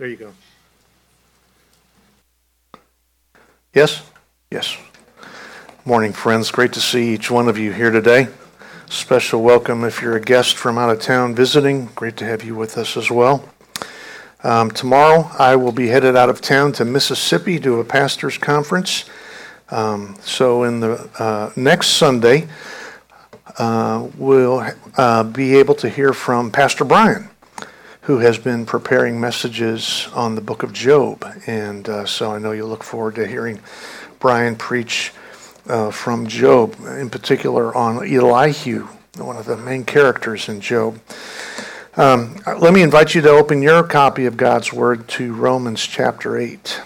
There 0.00 0.08
you 0.08 0.16
go. 0.16 0.32
Yes? 3.74 4.02
Yes. 4.50 4.78
Morning, 5.84 6.14
friends. 6.14 6.50
Great 6.50 6.72
to 6.72 6.80
see 6.80 7.12
each 7.12 7.30
one 7.30 7.50
of 7.50 7.58
you 7.58 7.74
here 7.74 7.90
today. 7.90 8.28
Special 8.88 9.42
welcome 9.42 9.84
if 9.84 10.00
you're 10.00 10.16
a 10.16 10.20
guest 10.22 10.56
from 10.56 10.78
out 10.78 10.88
of 10.88 11.02
town 11.02 11.34
visiting. 11.34 11.90
Great 11.94 12.16
to 12.16 12.24
have 12.24 12.42
you 12.42 12.54
with 12.54 12.78
us 12.78 12.96
as 12.96 13.10
well. 13.10 13.46
Um, 14.42 14.70
tomorrow, 14.70 15.30
I 15.38 15.56
will 15.56 15.70
be 15.70 15.88
headed 15.88 16.16
out 16.16 16.30
of 16.30 16.40
town 16.40 16.72
to 16.72 16.86
Mississippi 16.86 17.58
to 17.58 17.80
a 17.80 17.84
pastor's 17.84 18.38
conference. 18.38 19.04
Um, 19.68 20.16
so, 20.22 20.62
in 20.62 20.80
the 20.80 21.10
uh, 21.18 21.52
next 21.56 21.88
Sunday, 21.88 22.48
uh, 23.58 24.08
we'll 24.16 24.66
uh, 24.96 25.24
be 25.24 25.56
able 25.56 25.74
to 25.74 25.90
hear 25.90 26.14
from 26.14 26.50
Pastor 26.50 26.86
Brian, 26.86 27.28
who 28.10 28.18
has 28.18 28.38
been 28.38 28.66
preparing 28.66 29.20
messages 29.20 30.08
on 30.14 30.34
the 30.34 30.40
book 30.40 30.64
of 30.64 30.72
Job. 30.72 31.24
And 31.46 31.88
uh, 31.88 32.04
so 32.06 32.32
I 32.32 32.40
know 32.40 32.50
you'll 32.50 32.68
look 32.68 32.82
forward 32.82 33.14
to 33.14 33.24
hearing 33.24 33.60
Brian 34.18 34.56
preach 34.56 35.12
uh, 35.68 35.92
from 35.92 36.26
Job, 36.26 36.74
in 36.98 37.08
particular 37.08 37.72
on 37.72 37.98
Elihu, 37.98 38.88
one 39.16 39.36
of 39.36 39.46
the 39.46 39.56
main 39.56 39.84
characters 39.84 40.48
in 40.48 40.60
Job. 40.60 40.98
Um, 41.96 42.34
let 42.58 42.74
me 42.74 42.82
invite 42.82 43.14
you 43.14 43.20
to 43.20 43.30
open 43.30 43.62
your 43.62 43.84
copy 43.84 44.26
of 44.26 44.36
God's 44.36 44.72
Word 44.72 45.06
to 45.10 45.32
Romans 45.32 45.80
chapter 45.80 46.36
8. 46.36 46.80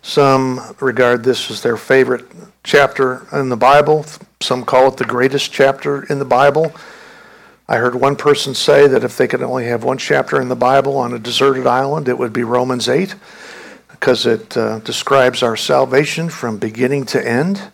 Some 0.00 0.74
regard 0.80 1.22
this 1.22 1.50
as 1.50 1.60
their 1.62 1.76
favorite 1.76 2.24
chapter 2.64 3.26
in 3.30 3.50
the 3.50 3.58
Bible. 3.58 4.06
Some 4.40 4.64
call 4.64 4.88
it 4.88 4.96
the 4.96 5.04
greatest 5.04 5.52
chapter 5.52 6.04
in 6.04 6.18
the 6.18 6.24
Bible. 6.24 6.72
I 7.72 7.78
heard 7.78 7.94
one 7.94 8.16
person 8.16 8.54
say 8.54 8.86
that 8.86 9.02
if 9.02 9.16
they 9.16 9.26
could 9.26 9.40
only 9.40 9.64
have 9.64 9.82
one 9.82 9.96
chapter 9.96 10.38
in 10.38 10.50
the 10.50 10.54
Bible 10.54 10.98
on 10.98 11.14
a 11.14 11.18
deserted 11.18 11.66
island, 11.66 12.06
it 12.06 12.18
would 12.18 12.34
be 12.34 12.44
Romans 12.44 12.86
8, 12.86 13.14
because 13.92 14.26
it 14.26 14.54
uh, 14.58 14.80
describes 14.80 15.42
our 15.42 15.56
salvation 15.56 16.28
from 16.28 16.58
beginning 16.58 17.06
to 17.06 17.26
end. 17.26 17.72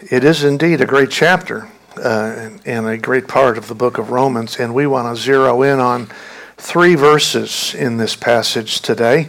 It 0.00 0.24
is 0.24 0.42
indeed 0.42 0.80
a 0.80 0.84
great 0.84 1.12
chapter 1.12 1.68
uh, 1.96 2.50
and 2.66 2.88
a 2.88 2.98
great 2.98 3.28
part 3.28 3.56
of 3.56 3.68
the 3.68 3.74
book 3.76 3.98
of 3.98 4.10
Romans, 4.10 4.56
and 4.58 4.74
we 4.74 4.88
want 4.88 5.16
to 5.16 5.22
zero 5.22 5.62
in 5.62 5.78
on 5.78 6.08
three 6.56 6.96
verses 6.96 7.76
in 7.76 7.98
this 7.98 8.16
passage 8.16 8.80
today. 8.80 9.28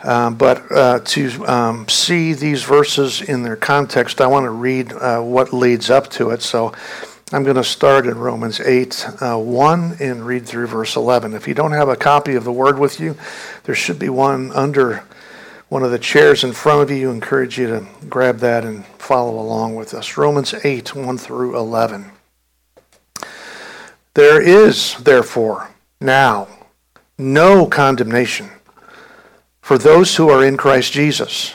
Um, 0.00 0.34
but 0.34 0.70
uh, 0.70 1.00
to 1.00 1.46
um, 1.46 1.88
see 1.88 2.34
these 2.34 2.62
verses 2.62 3.22
in 3.22 3.42
their 3.42 3.56
context, 3.56 4.20
I 4.20 4.26
want 4.26 4.44
to 4.44 4.50
read 4.50 4.92
uh, 4.92 5.22
what 5.22 5.54
leads 5.54 5.88
up 5.88 6.10
to 6.10 6.28
it. 6.28 6.42
So 6.42 6.74
I'm 7.30 7.44
going 7.44 7.56
to 7.56 7.64
start 7.64 8.06
in 8.06 8.16
Romans 8.16 8.58
8 8.58 9.06
uh, 9.20 9.36
1 9.36 9.96
and 10.00 10.24
read 10.24 10.46
through 10.46 10.66
verse 10.68 10.96
11. 10.96 11.34
If 11.34 11.46
you 11.46 11.52
don't 11.52 11.72
have 11.72 11.90
a 11.90 11.96
copy 11.96 12.36
of 12.36 12.44
the 12.44 12.52
Word 12.52 12.78
with 12.78 12.98
you, 12.98 13.16
there 13.64 13.74
should 13.74 13.98
be 13.98 14.08
one 14.08 14.50
under 14.52 15.04
one 15.68 15.82
of 15.82 15.90
the 15.90 15.98
chairs 15.98 16.42
in 16.42 16.54
front 16.54 16.80
of 16.80 16.90
you. 16.90 17.10
I 17.10 17.12
encourage 17.12 17.58
you 17.58 17.66
to 17.66 17.86
grab 18.08 18.38
that 18.38 18.64
and 18.64 18.86
follow 18.86 19.38
along 19.38 19.74
with 19.74 19.92
us. 19.92 20.16
Romans 20.16 20.54
8 20.54 20.94
1 20.94 21.18
through 21.18 21.54
11. 21.58 22.12
There 24.14 24.40
is, 24.40 24.94
therefore, 24.94 25.68
now 26.00 26.48
no 27.18 27.66
condemnation 27.66 28.48
for 29.60 29.76
those 29.76 30.16
who 30.16 30.30
are 30.30 30.42
in 30.42 30.56
Christ 30.56 30.92
Jesus. 30.94 31.54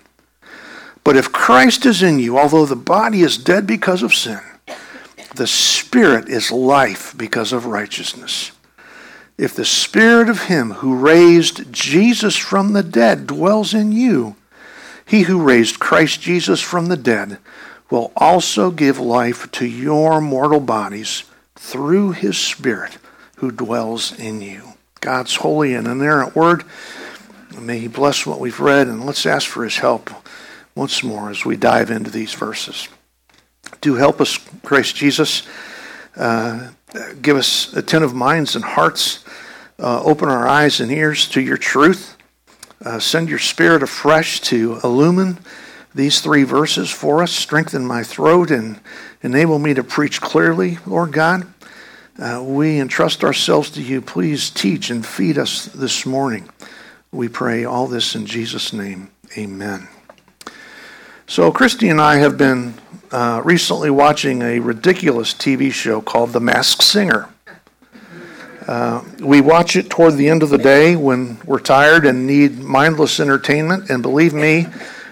But 1.03 1.17
if 1.17 1.31
Christ 1.31 1.85
is 1.85 2.03
in 2.03 2.19
you, 2.19 2.37
although 2.37 2.65
the 2.65 2.75
body 2.75 3.21
is 3.21 3.37
dead 3.37 3.65
because 3.65 4.03
of 4.03 4.13
sin, 4.13 4.39
the 5.35 5.47
Spirit 5.47 6.29
is 6.29 6.51
life 6.51 7.15
because 7.17 7.53
of 7.53 7.65
righteousness. 7.65 8.51
If 9.37 9.55
the 9.55 9.65
Spirit 9.65 10.29
of 10.29 10.43
Him 10.43 10.71
who 10.73 10.95
raised 10.95 11.71
Jesus 11.73 12.37
from 12.37 12.73
the 12.73 12.83
dead 12.83 13.25
dwells 13.25 13.73
in 13.73 13.91
you, 13.91 14.35
He 15.05 15.23
who 15.23 15.41
raised 15.41 15.79
Christ 15.79 16.21
Jesus 16.21 16.61
from 16.61 16.87
the 16.87 16.97
dead 16.97 17.39
will 17.89 18.11
also 18.15 18.69
give 18.69 18.99
life 18.99 19.51
to 19.53 19.65
your 19.65 20.21
mortal 20.21 20.59
bodies 20.59 21.23
through 21.55 22.11
His 22.11 22.37
Spirit 22.37 22.97
who 23.37 23.51
dwells 23.51 24.17
in 24.19 24.41
you. 24.41 24.73
God's 24.99 25.37
holy 25.37 25.73
and 25.73 25.87
inerrant 25.87 26.35
word. 26.35 26.63
May 27.57 27.79
He 27.79 27.87
bless 27.87 28.25
what 28.25 28.39
we've 28.39 28.59
read, 28.59 28.87
and 28.87 29.05
let's 29.05 29.25
ask 29.25 29.47
for 29.47 29.63
His 29.63 29.77
help 29.77 30.11
once 30.75 31.03
more 31.03 31.29
as 31.29 31.45
we 31.45 31.55
dive 31.55 31.91
into 31.91 32.09
these 32.09 32.33
verses. 32.33 32.87
Do 33.81 33.95
help 33.95 34.21
us, 34.21 34.37
Christ 34.63 34.95
Jesus. 34.95 35.47
Uh, 36.15 36.69
give 37.21 37.37
us 37.37 37.73
attentive 37.73 38.13
minds 38.13 38.55
and 38.55 38.63
hearts. 38.63 39.23
Uh, 39.79 40.01
open 40.03 40.29
our 40.29 40.47
eyes 40.47 40.79
and 40.79 40.91
ears 40.91 41.27
to 41.29 41.41
your 41.41 41.57
truth. 41.57 42.15
Uh, 42.83 42.99
send 42.99 43.29
your 43.29 43.39
spirit 43.39 43.83
afresh 43.83 44.41
to 44.41 44.79
illumine 44.83 45.37
these 45.93 46.21
three 46.21 46.43
verses 46.43 46.89
for 46.89 47.21
us. 47.21 47.31
Strengthen 47.31 47.85
my 47.85 48.03
throat 48.03 48.51
and 48.51 48.79
enable 49.21 49.59
me 49.59 49.73
to 49.73 49.83
preach 49.83 50.21
clearly, 50.21 50.77
Lord 50.85 51.11
God. 51.11 51.47
Uh, 52.19 52.43
we 52.43 52.79
entrust 52.79 53.23
ourselves 53.23 53.69
to 53.71 53.81
you. 53.81 54.01
Please 54.01 54.49
teach 54.49 54.89
and 54.89 55.05
feed 55.05 55.37
us 55.37 55.65
this 55.65 56.05
morning. 56.05 56.49
We 57.11 57.27
pray 57.27 57.65
all 57.65 57.87
this 57.87 58.15
in 58.15 58.25
Jesus' 58.25 58.73
name. 58.73 59.11
Amen. 59.37 59.87
So, 61.31 61.49
Christy 61.49 61.87
and 61.87 62.01
I 62.01 62.17
have 62.17 62.37
been 62.37 62.73
uh, 63.09 63.41
recently 63.45 63.89
watching 63.89 64.41
a 64.41 64.59
ridiculous 64.59 65.33
TV 65.33 65.71
show 65.71 66.01
called 66.01 66.33
The 66.33 66.41
Masked 66.41 66.83
Singer. 66.83 67.29
Uh, 68.67 69.01
we 69.21 69.39
watch 69.39 69.77
it 69.77 69.89
toward 69.89 70.15
the 70.15 70.27
end 70.27 70.43
of 70.43 70.49
the 70.49 70.57
day 70.57 70.97
when 70.97 71.39
we're 71.45 71.61
tired 71.61 72.05
and 72.05 72.27
need 72.27 72.59
mindless 72.59 73.21
entertainment, 73.21 73.89
and 73.89 74.03
believe 74.03 74.33
me, 74.33 74.65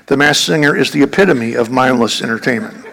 The 0.07 0.17
Masked 0.17 0.45
Singer 0.45 0.75
is 0.75 0.91
the 0.91 1.03
epitome 1.03 1.53
of 1.53 1.71
mindless 1.71 2.21
entertainment. 2.21 2.85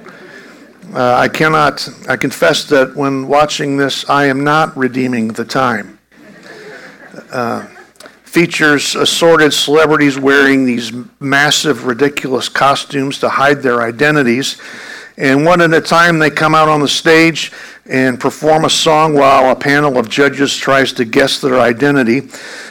Uh, 0.95 1.17
I 1.17 1.27
cannot, 1.27 1.89
I 2.09 2.17
confess 2.17 2.63
that 2.67 2.95
when 2.95 3.27
watching 3.27 3.77
this, 3.77 4.09
I 4.09 4.27
am 4.27 4.45
not 4.45 4.77
redeeming 4.77 5.33
the 5.33 5.45
time. 5.45 5.99
Uh, 7.33 7.67
features 8.37 8.95
assorted 8.95 9.51
celebrities 9.51 10.19
wearing 10.19 10.67
these 10.67 10.93
massive, 11.19 11.87
ridiculous 11.87 12.51
costumes 12.51 13.19
to 13.19 13.31
hide 13.31 13.63
their 13.63 13.81
identities. 13.81 14.61
And 15.17 15.47
one 15.47 15.63
at 15.63 15.73
a 15.73 15.81
time, 15.81 16.19
they 16.19 16.29
come 16.29 16.55
out 16.55 16.69
on 16.69 16.81
the 16.81 16.87
stage 16.87 17.51
and 17.87 18.21
perform 18.21 18.67
a 18.67 18.69
song 18.69 19.15
while 19.15 19.51
a 19.51 19.57
panel 19.57 19.97
of 19.97 20.11
judges 20.11 20.55
tries 20.55 20.93
to 20.93 21.07
guess 21.07 21.41
their 21.41 21.59
identity. 21.59 22.29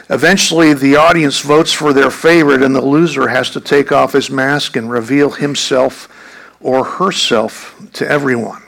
Eventually, 0.08 0.72
the 0.72 0.94
audience 0.94 1.40
votes 1.40 1.72
for 1.72 1.92
their 1.92 2.12
favorite, 2.12 2.62
and 2.62 2.72
the 2.72 2.80
loser 2.80 3.26
has 3.26 3.50
to 3.50 3.60
take 3.60 3.90
off 3.90 4.12
his 4.12 4.30
mask 4.30 4.76
and 4.76 4.88
reveal 4.88 5.32
himself 5.32 6.08
or 6.60 6.84
herself 6.84 7.74
to 7.94 8.08
everyone. 8.08 8.62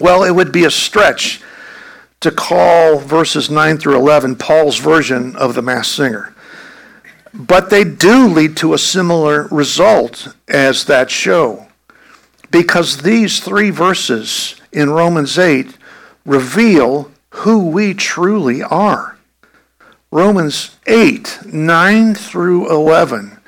Well, 0.00 0.24
it 0.24 0.32
would 0.32 0.50
be 0.50 0.64
a 0.64 0.70
stretch 0.72 1.40
to 2.20 2.30
call 2.30 2.98
verses 2.98 3.50
9 3.50 3.78
through 3.78 3.96
11 3.96 4.36
Paul's 4.36 4.78
version 4.78 5.36
of 5.36 5.54
the 5.54 5.62
Masked 5.62 5.94
Singer. 5.94 6.34
But 7.34 7.68
they 7.68 7.84
do 7.84 8.26
lead 8.26 8.56
to 8.58 8.72
a 8.72 8.78
similar 8.78 9.46
result 9.50 10.34
as 10.48 10.86
that 10.86 11.10
show. 11.10 11.68
Because 12.50 12.98
these 12.98 13.40
three 13.40 13.70
verses 13.70 14.60
in 14.72 14.90
Romans 14.90 15.38
8 15.38 15.76
reveal 16.24 17.10
who 17.30 17.66
we 17.68 17.92
truly 17.92 18.62
are. 18.62 19.18
Romans 20.10 20.76
8, 20.86 21.40
9 21.44 22.14
through 22.14 22.70
11 22.70 23.38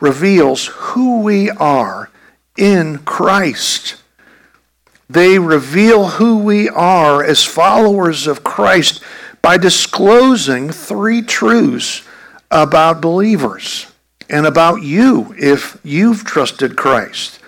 reveals 0.00 0.66
who 0.66 1.20
we 1.20 1.50
are 1.50 2.10
in 2.56 2.98
Christ. 2.98 4.02
They 5.08 5.38
reveal 5.38 6.06
who 6.08 6.38
we 6.38 6.68
are 6.68 7.24
as 7.24 7.44
followers 7.44 8.26
of 8.26 8.44
Christ 8.44 9.02
by 9.40 9.56
disclosing 9.56 10.70
three 10.70 11.22
truths 11.22 12.06
about 12.50 13.00
believers 13.00 13.86
and 14.28 14.46
about 14.46 14.82
you 14.82 15.34
if 15.38 15.78
you've 15.82 16.24
trusted 16.24 16.76
Christ. 16.76 17.40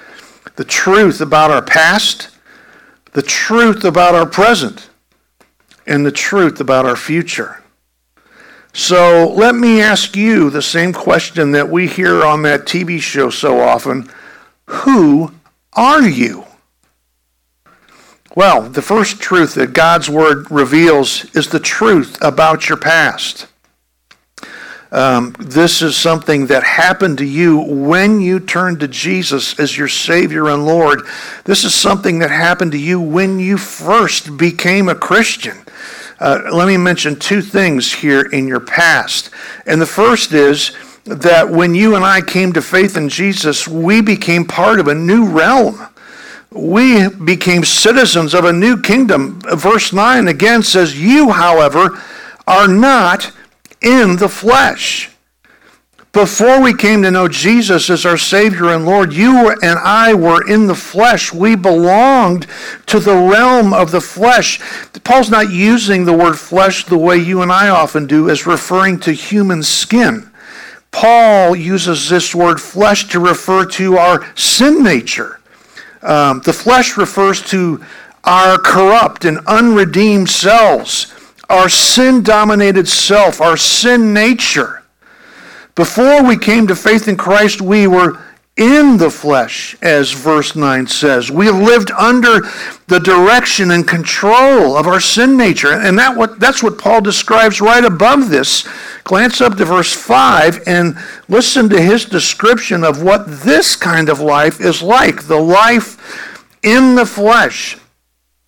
The 0.57 0.65
truth 0.65 1.21
about 1.21 1.51
our 1.51 1.63
past, 1.63 2.31
the 3.13 3.23
truth 3.23 3.85
about 3.85 4.15
our 4.15 4.27
present, 4.27 4.89
and 5.87 6.07
the 6.07 6.13
truth 6.13 6.61
about 6.61 6.87
our 6.87 6.97
future. 6.97 7.63
So 8.73 9.31
let 9.35 9.55
me 9.55 9.83
ask 9.83 10.17
you 10.17 10.49
the 10.49 10.63
same 10.63 10.93
question 10.93 11.53
that 11.53 11.69
we 11.69 11.89
hear 11.89 12.25
on 12.25 12.43
that 12.43 12.67
TV 12.67 13.01
show 13.01 13.29
so 13.29 13.61
often 13.61 14.09
Who 14.67 15.33
are 15.73 16.03
you? 16.03 16.45
Well, 18.37 18.63
the 18.63 18.83
first 18.83 19.21
truth 19.21 19.55
that 19.55 19.73
God's 19.73 20.09
Word 20.09 20.49
reveals 20.53 21.25
is 21.35 21.49
the 21.49 21.59
truth 21.59 22.17
about 22.23 22.69
your 22.69 22.79
past. 22.79 23.49
Um, 24.93 25.35
this 25.39 25.83
is 25.83 25.97
something 25.97 26.47
that 26.47 26.63
happened 26.63 27.19
to 27.19 27.25
you 27.25 27.59
when 27.59 28.21
you 28.21 28.39
turned 28.39 28.81
to 28.81 28.89
Jesus 28.89 29.59
as 29.59 29.77
your 29.77 29.89
Savior 29.89 30.49
and 30.49 30.65
Lord. 30.65 31.03
This 31.45 31.65
is 31.65 31.75
something 31.75 32.21
that 32.21 32.31
happened 32.31 32.71
to 32.73 32.79
you 32.79 33.01
when 33.01 33.41
you 33.41 33.59
first 33.59 34.37
became 34.37 34.89
a 34.89 34.95
Christian. 34.95 35.59
Uh, 36.21 36.51
let 36.53 36.69
me 36.69 36.77
mention 36.77 37.17
two 37.17 37.43
things 37.43 37.93
here 37.93 38.23
in 38.23 38.47
your 38.47 38.61
past. 38.61 39.31
And 39.67 39.81
the 39.81 39.87
first 39.87 40.33
is 40.33 40.71
that 41.05 41.49
when 41.49 41.75
you 41.75 41.97
and 41.97 42.05
I 42.05 42.21
came 42.21 42.53
to 42.53 42.63
faith 42.63 42.97
in 42.97 43.09
Jesus, 43.09 43.67
we 43.67 44.01
became 44.01 44.45
part 44.45 44.79
of 44.79 44.87
a 44.87 44.95
new 44.95 45.27
realm 45.27 45.89
we 46.53 47.09
became 47.09 47.65
citizens 47.65 48.35
of 48.35 48.45
a 48.45 48.53
new 48.53 48.81
kingdom. 48.81 49.41
Verse 49.41 49.93
9 49.93 50.29
again 50.29 50.63
says, 50.63 51.01
You, 51.01 51.31
however, 51.31 52.03
are 52.47 52.69
not 52.69 53.33
in 53.81 54.17
the 54.17 54.29
flesh. 54.29 55.11
Before 56.13 56.61
we 56.61 56.75
came 56.75 57.03
to 57.03 57.11
know 57.13 57.29
Jesus 57.29 57.89
as 57.89 58.05
our 58.05 58.19
Savior 58.19 58.71
and 58.71 58.85
Lord, 58.85 59.13
you 59.13 59.51
and 59.63 59.79
I 59.79 60.13
were 60.13 60.45
in 60.49 60.67
the 60.67 60.75
flesh. 60.75 61.33
We 61.33 61.55
belonged 61.55 62.49
to 62.87 62.99
the 62.99 63.15
realm 63.15 63.73
of 63.73 63.93
the 63.93 64.01
flesh. 64.01 64.59
Paul's 65.05 65.31
not 65.31 65.53
using 65.53 66.05
the 66.05 66.13
word 66.13 66.37
flesh 66.37 66.85
the 66.85 66.99
way 66.99 67.17
you 67.17 67.43
and 67.43 67.53
I 67.53 67.69
often 67.69 68.09
do, 68.09 68.29
as 68.29 68.45
referring 68.45 68.99
to 69.01 69.13
human 69.13 69.63
skin. 69.63 70.29
Paul 70.91 71.55
uses 71.55 72.09
this 72.09 72.35
word 72.35 72.61
flesh 72.61 73.07
to 73.11 73.21
refer 73.21 73.65
to 73.67 73.97
our 73.97 74.27
sin 74.35 74.83
nature. 74.83 75.40
Um, 76.03 76.41
the 76.41 76.53
flesh 76.53 76.97
refers 76.97 77.43
to 77.51 77.85
our 78.25 78.59
corrupt 78.59 79.25
and 79.25 79.39
unredeemed 79.47 80.29
selves, 80.29 81.13
our 81.49 81.69
sin 81.69 82.23
dominated 82.23 82.89
self, 82.89 83.41
our 83.41 83.57
sin 83.57 84.13
nature. 84.13 84.83
Before 85.75 86.23
we 86.23 86.37
came 86.37 86.67
to 86.67 86.77
faith 86.77 87.09
in 87.09 87.17
Christ, 87.17 87.61
we 87.61 87.87
were 87.87 88.19
in 88.61 88.99
the 88.99 89.11
flesh, 89.11 89.75
as 89.81 90.13
verse 90.13 90.55
9 90.55 90.87
says. 90.87 91.31
We 91.31 91.51
lived 91.51 91.91
under 91.93 92.43
the 92.89 93.01
direction 93.01 93.71
and 93.71 93.89
control 93.89 94.77
of 94.77 94.87
our 94.87 95.01
sin 95.01 95.39
nature. 95.39 95.73
And 95.73 95.99
that 95.99 96.15
what, 96.15 96.39
that's 96.39 96.63
what 96.63 96.77
Paul 96.77 97.01
describes 97.01 97.63
right 97.63 97.83
above 97.83 98.29
this. 98.29 98.69
Glance 99.05 99.41
up 99.41 99.57
to 99.57 99.65
verse 99.65 99.95
5 99.95 100.65
and 100.67 100.99
listen 101.27 101.71
to 101.71 101.81
his 101.81 102.05
description 102.05 102.85
of 102.85 103.03
what 103.03 103.25
this 103.27 103.77
kind 103.77 104.11
of 104.11 104.21
life 104.21 104.61
is 104.61 104.83
like 104.83 105.27
the 105.27 105.41
life 105.41 105.97
in 106.63 106.97
the 106.97 107.07
flesh. 107.07 107.79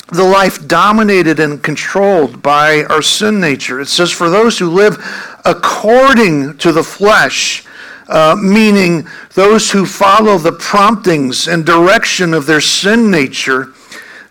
The 0.08 0.25
life 0.25 0.69
dominated 0.69 1.41
and 1.41 1.62
controlled 1.62 2.43
by 2.43 2.85
our 2.85 3.00
sin 3.00 3.41
nature. 3.41 3.81
It 3.81 3.88
says, 3.88 4.11
For 4.11 4.29
those 4.29 4.58
who 4.58 4.69
live 4.69 5.03
according 5.47 6.58
to 6.58 6.70
the 6.70 6.85
flesh, 6.85 7.65
uh, 8.09 8.37
meaning 8.41 9.07
those 9.35 9.71
who 9.71 9.87
follow 9.87 10.39
the 10.39 10.53
promptings 10.53 11.49
and 11.49 11.65
direction 11.65 12.35
of 12.35 12.47
their 12.47 12.61
sin 12.61 13.11
nature. 13.11 13.73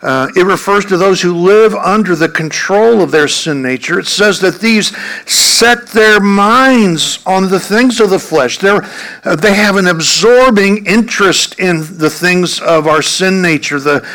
Uh, 0.02 0.28
it 0.36 0.46
refers 0.46 0.84
to 0.86 0.98
those 0.98 1.22
who 1.22 1.36
live 1.36 1.76
under 1.76 2.16
the 2.16 2.30
control 2.30 3.02
of 3.02 3.12
their 3.12 3.28
sin 3.28 3.62
nature. 3.62 4.00
It 4.00 4.08
says 4.08 4.40
that 4.40 4.60
these 4.60 4.98
set 5.32 5.88
their 5.90 6.20
minds 6.20 7.20
on 7.26 7.50
the 7.50 7.60
things 7.60 8.00
of 8.00 8.10
the 8.10 8.18
flesh. 8.18 8.58
They're, 8.58 8.84
uh, 9.24 9.36
they 9.36 9.54
have 9.54 9.76
an 9.76 9.86
absorbing 9.86 10.88
interest 10.88 11.60
in 11.60 11.82
the 11.98 12.10
things 12.10 12.60
of 12.60 12.88
our 12.88 13.04
sin 13.04 13.44
nature. 13.44 13.80
The, 13.80 14.08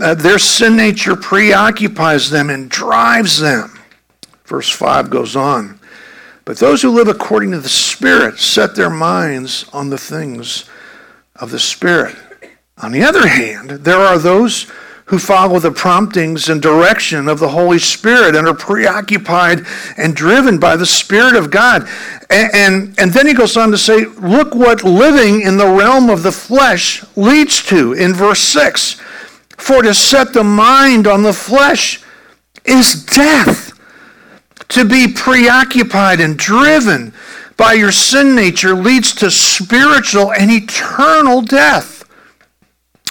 uh, 0.00 0.14
their 0.14 0.38
sin 0.38 0.76
nature 0.76 1.16
preoccupies 1.16 2.30
them 2.30 2.48
and 2.48 2.70
drives 2.70 3.40
them. 3.40 3.78
Verse 4.44 4.70
5 4.70 5.10
goes 5.10 5.34
on. 5.34 5.80
But 6.44 6.58
those 6.58 6.82
who 6.82 6.90
live 6.90 7.08
according 7.08 7.52
to 7.52 7.60
the 7.60 7.68
Spirit 7.68 8.38
set 8.38 8.74
their 8.74 8.90
minds 8.90 9.64
on 9.72 9.90
the 9.90 9.98
things 9.98 10.68
of 11.36 11.50
the 11.50 11.60
Spirit. 11.60 12.16
On 12.78 12.90
the 12.90 13.02
other 13.02 13.28
hand, 13.28 13.70
there 13.70 13.98
are 13.98 14.18
those 14.18 14.66
who 15.06 15.18
follow 15.18 15.58
the 15.58 15.70
promptings 15.70 16.48
and 16.48 16.62
direction 16.62 17.28
of 17.28 17.38
the 17.38 17.50
Holy 17.50 17.78
Spirit 17.78 18.34
and 18.34 18.48
are 18.48 18.54
preoccupied 18.54 19.64
and 19.96 20.16
driven 20.16 20.58
by 20.58 20.74
the 20.74 20.86
Spirit 20.86 21.36
of 21.36 21.50
God. 21.50 21.86
And, 22.30 22.54
and, 22.54 22.94
and, 22.98 23.12
then 23.12 23.26
he 23.26 23.34
goes 23.34 23.56
on 23.56 23.70
to 23.72 23.78
say, 23.78 24.06
look 24.06 24.54
what 24.54 24.84
living 24.84 25.42
in 25.42 25.58
the 25.58 25.68
realm 25.68 26.08
of 26.08 26.22
the 26.22 26.32
flesh 26.32 27.04
leads 27.14 27.62
to 27.64 27.92
in 27.92 28.14
verse 28.14 28.40
6. 28.40 28.94
For 29.58 29.82
to 29.82 29.92
set 29.92 30.32
the 30.32 30.44
mind 30.44 31.06
on 31.06 31.22
the 31.22 31.34
flesh 31.34 32.02
is 32.64 33.04
death 33.04 33.71
to 34.74 34.84
be 34.84 35.08
preoccupied 35.12 36.20
and 36.20 36.36
driven 36.36 37.12
by 37.56 37.74
your 37.74 37.92
sin 37.92 38.34
nature 38.34 38.74
leads 38.74 39.14
to 39.14 39.30
spiritual 39.30 40.32
and 40.32 40.50
eternal 40.50 41.42
death. 41.42 42.02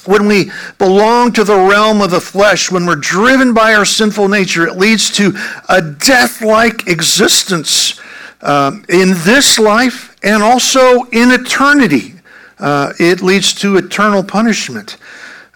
When 0.05 0.25
we 0.25 0.51
belong 0.79 1.31
to 1.33 1.43
the 1.43 1.57
realm 1.57 2.01
of 2.01 2.09
the 2.09 2.19
flesh, 2.19 2.71
when 2.71 2.85
we're 2.87 2.95
driven 2.95 3.53
by 3.53 3.75
our 3.75 3.85
sinful 3.85 4.27
nature, 4.27 4.67
it 4.67 4.75
leads 4.75 5.11
to 5.11 5.33
a 5.69 5.81
death 5.81 6.41
like 6.41 6.87
existence 6.87 7.99
um, 8.41 8.83
in 8.89 9.09
this 9.17 9.59
life 9.59 10.17
and 10.23 10.41
also 10.41 11.03
in 11.11 11.31
eternity. 11.31 12.15
Uh, 12.57 12.93
it 12.99 13.21
leads 13.21 13.53
to 13.53 13.77
eternal 13.77 14.23
punishment 14.23 14.97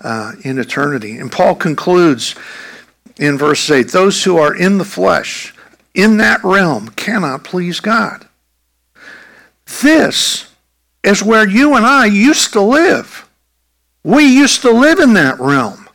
uh, 0.02 0.34
in 0.44 0.60
eternity. 0.60 1.18
And 1.18 1.32
Paul 1.32 1.56
concludes 1.56 2.36
in 3.18 3.38
verse 3.38 3.70
8 3.70 3.90
those 3.90 4.24
who 4.24 4.38
are 4.38 4.56
in 4.56 4.78
the 4.78 4.86
flesh, 4.86 5.55
in 5.96 6.18
that 6.18 6.44
realm 6.44 6.90
cannot 6.90 7.44
please 7.44 7.80
God. 7.80 8.28
This 9.82 10.52
is 11.04 11.24
where 11.24 11.48
you 11.48 11.75
and 11.75 11.86
I 11.86 12.06
used 12.06 12.54
to 12.54 12.62
live. 12.62 13.28
We 14.04 14.25
used 14.25 14.62
to 14.62 14.72
live 14.72 15.00
in 15.00 15.14
that 15.14 15.40
realm. 15.40 15.90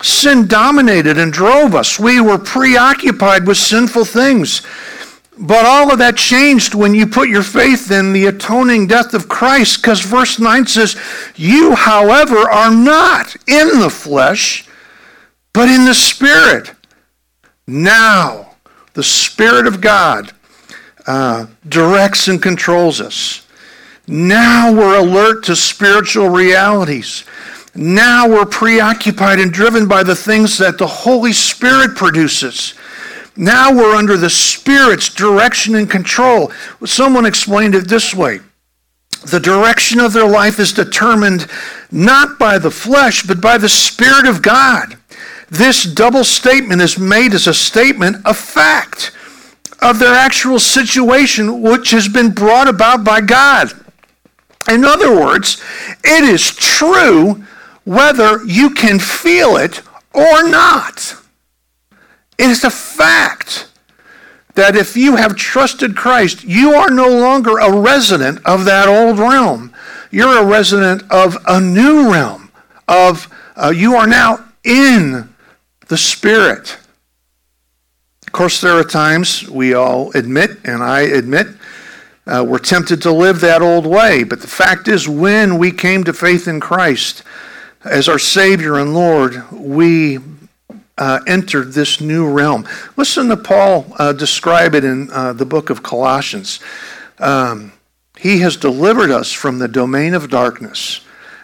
Sin 0.00 0.48
dominated 0.48 1.18
and 1.18 1.32
drove 1.32 1.74
us. 1.74 1.98
We 2.00 2.20
were 2.20 2.38
preoccupied 2.38 3.46
with 3.46 3.56
sinful 3.56 4.06
things. 4.06 4.62
But 5.38 5.64
all 5.64 5.92
of 5.92 5.98
that 5.98 6.16
changed 6.16 6.74
when 6.74 6.94
you 6.94 7.06
put 7.06 7.28
your 7.28 7.42
faith 7.42 7.90
in 7.90 8.12
the 8.12 8.26
atoning 8.26 8.86
death 8.86 9.14
of 9.14 9.28
Christ, 9.28 9.80
because 9.80 10.00
verse 10.00 10.38
9 10.38 10.66
says, 10.66 10.96
You, 11.36 11.74
however, 11.74 12.36
are 12.50 12.74
not 12.74 13.34
in 13.46 13.80
the 13.80 13.90
flesh, 13.90 14.68
but 15.52 15.68
in 15.68 15.84
the 15.84 15.94
Spirit. 15.94 16.72
Now, 17.66 18.51
the 18.94 19.02
Spirit 19.02 19.66
of 19.66 19.80
God 19.80 20.32
uh, 21.06 21.46
directs 21.68 22.28
and 22.28 22.42
controls 22.42 23.00
us. 23.00 23.46
Now 24.06 24.72
we're 24.72 24.98
alert 24.98 25.44
to 25.44 25.56
spiritual 25.56 26.28
realities. 26.28 27.24
Now 27.74 28.28
we're 28.28 28.46
preoccupied 28.46 29.38
and 29.38 29.52
driven 29.52 29.88
by 29.88 30.02
the 30.02 30.16
things 30.16 30.58
that 30.58 30.78
the 30.78 30.86
Holy 30.86 31.32
Spirit 31.32 31.96
produces. 31.96 32.74
Now 33.36 33.72
we're 33.72 33.94
under 33.94 34.16
the 34.16 34.28
Spirit's 34.28 35.08
direction 35.08 35.74
and 35.74 35.90
control. 35.90 36.52
Someone 36.84 37.24
explained 37.24 37.74
it 37.74 37.88
this 37.88 38.14
way 38.14 38.40
The 39.24 39.40
direction 39.40 40.00
of 40.00 40.12
their 40.12 40.28
life 40.28 40.58
is 40.58 40.72
determined 40.72 41.46
not 41.90 42.38
by 42.38 42.58
the 42.58 42.70
flesh, 42.70 43.22
but 43.22 43.40
by 43.40 43.56
the 43.56 43.68
Spirit 43.68 44.26
of 44.26 44.42
God. 44.42 44.98
This 45.52 45.84
double 45.84 46.24
statement 46.24 46.80
is 46.80 46.98
made 46.98 47.34
as 47.34 47.46
a 47.46 47.52
statement 47.52 48.24
of 48.24 48.38
fact 48.38 49.12
of 49.82 49.98
their 49.98 50.14
actual 50.14 50.58
situation, 50.58 51.60
which 51.60 51.90
has 51.90 52.08
been 52.08 52.30
brought 52.30 52.68
about 52.68 53.04
by 53.04 53.20
God. 53.20 53.70
In 54.70 54.82
other 54.82 55.14
words, 55.14 55.62
it 56.02 56.24
is 56.24 56.56
true 56.56 57.44
whether 57.84 58.42
you 58.46 58.70
can 58.70 58.98
feel 58.98 59.58
it 59.58 59.82
or 60.14 60.48
not. 60.48 61.16
It 62.38 62.48
is 62.48 62.64
a 62.64 62.70
fact 62.70 63.68
that 64.54 64.74
if 64.74 64.96
you 64.96 65.16
have 65.16 65.36
trusted 65.36 65.94
Christ, 65.94 66.44
you 66.44 66.72
are 66.72 66.88
no 66.88 67.08
longer 67.08 67.58
a 67.58 67.78
resident 67.78 68.40
of 68.46 68.64
that 68.64 68.88
old 68.88 69.18
realm. 69.18 69.74
You're 70.10 70.38
a 70.38 70.46
resident 70.46 71.02
of 71.10 71.36
a 71.46 71.60
new 71.60 72.10
realm. 72.10 72.50
Of 72.88 73.30
uh, 73.54 73.68
you 73.68 73.96
are 73.96 74.06
now 74.06 74.48
in 74.64 75.31
the 75.92 75.98
Spirit. 75.98 76.78
Of 78.26 78.32
course, 78.32 78.62
there 78.62 78.72
are 78.78 78.82
times 78.82 79.46
we 79.50 79.74
all 79.74 80.10
admit, 80.12 80.52
and 80.64 80.82
I 80.82 81.02
admit, 81.02 81.48
uh, 82.26 82.42
we're 82.48 82.60
tempted 82.60 83.02
to 83.02 83.12
live 83.12 83.42
that 83.42 83.60
old 83.60 83.84
way. 83.84 84.24
But 84.24 84.40
the 84.40 84.46
fact 84.46 84.88
is, 84.88 85.06
when 85.06 85.58
we 85.58 85.70
came 85.70 86.02
to 86.04 86.14
faith 86.14 86.48
in 86.48 86.60
Christ 86.60 87.24
as 87.84 88.08
our 88.08 88.18
Savior 88.18 88.78
and 88.78 88.94
Lord, 88.94 89.44
we 89.52 90.18
uh, 90.96 91.20
entered 91.26 91.74
this 91.74 92.00
new 92.00 92.26
realm. 92.26 92.66
Listen 92.96 93.28
to 93.28 93.36
Paul 93.36 93.84
uh, 93.98 94.14
describe 94.14 94.74
it 94.74 94.84
in 94.84 95.10
uh, 95.10 95.34
the 95.34 95.44
book 95.44 95.68
of 95.68 95.82
Colossians. 95.82 96.60
Um, 97.18 97.74
he 98.16 98.38
has 98.38 98.56
delivered 98.56 99.10
us 99.10 99.30
from 99.30 99.58
the 99.58 99.68
domain 99.68 100.14
of 100.14 100.30
darkness 100.30 101.02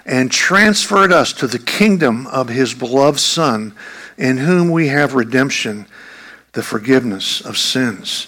and 0.09 0.33
transferred 0.33 1.13
us 1.13 1.35
to 1.35 1.47
the 1.47 1.59
kingdom 1.59 2.27
of 2.29 2.49
his 2.49 2.73
beloved 2.73 3.21
Son, 3.21 3.75
in 4.19 4.39
whom 4.39 4.71
we 4.71 4.89
have 4.89 5.15
redemption, 5.15 5.87
the 6.53 6.63
forgiveness 6.63 7.41
of 7.41 7.57
sins. 7.57 8.27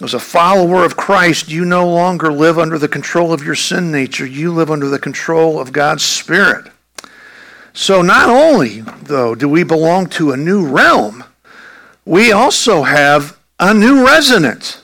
As 0.00 0.14
a 0.14 0.20
follower 0.20 0.84
of 0.84 0.96
Christ, 0.96 1.50
you 1.50 1.64
no 1.64 1.88
longer 1.88 2.32
live 2.32 2.58
under 2.58 2.78
the 2.78 2.88
control 2.88 3.32
of 3.32 3.42
your 3.42 3.54
sin 3.54 3.90
nature, 3.90 4.26
you 4.26 4.52
live 4.52 4.70
under 4.70 4.88
the 4.88 4.98
control 4.98 5.58
of 5.58 5.72
God's 5.72 6.04
Spirit. 6.04 6.70
So 7.72 8.02
not 8.02 8.28
only, 8.28 8.80
though, 8.80 9.34
do 9.34 9.48
we 9.48 9.64
belong 9.64 10.06
to 10.10 10.32
a 10.32 10.36
new 10.36 10.66
realm, 10.66 11.24
we 12.04 12.30
also 12.30 12.82
have 12.82 13.38
a 13.58 13.72
new 13.72 14.04
resident. 14.04 14.82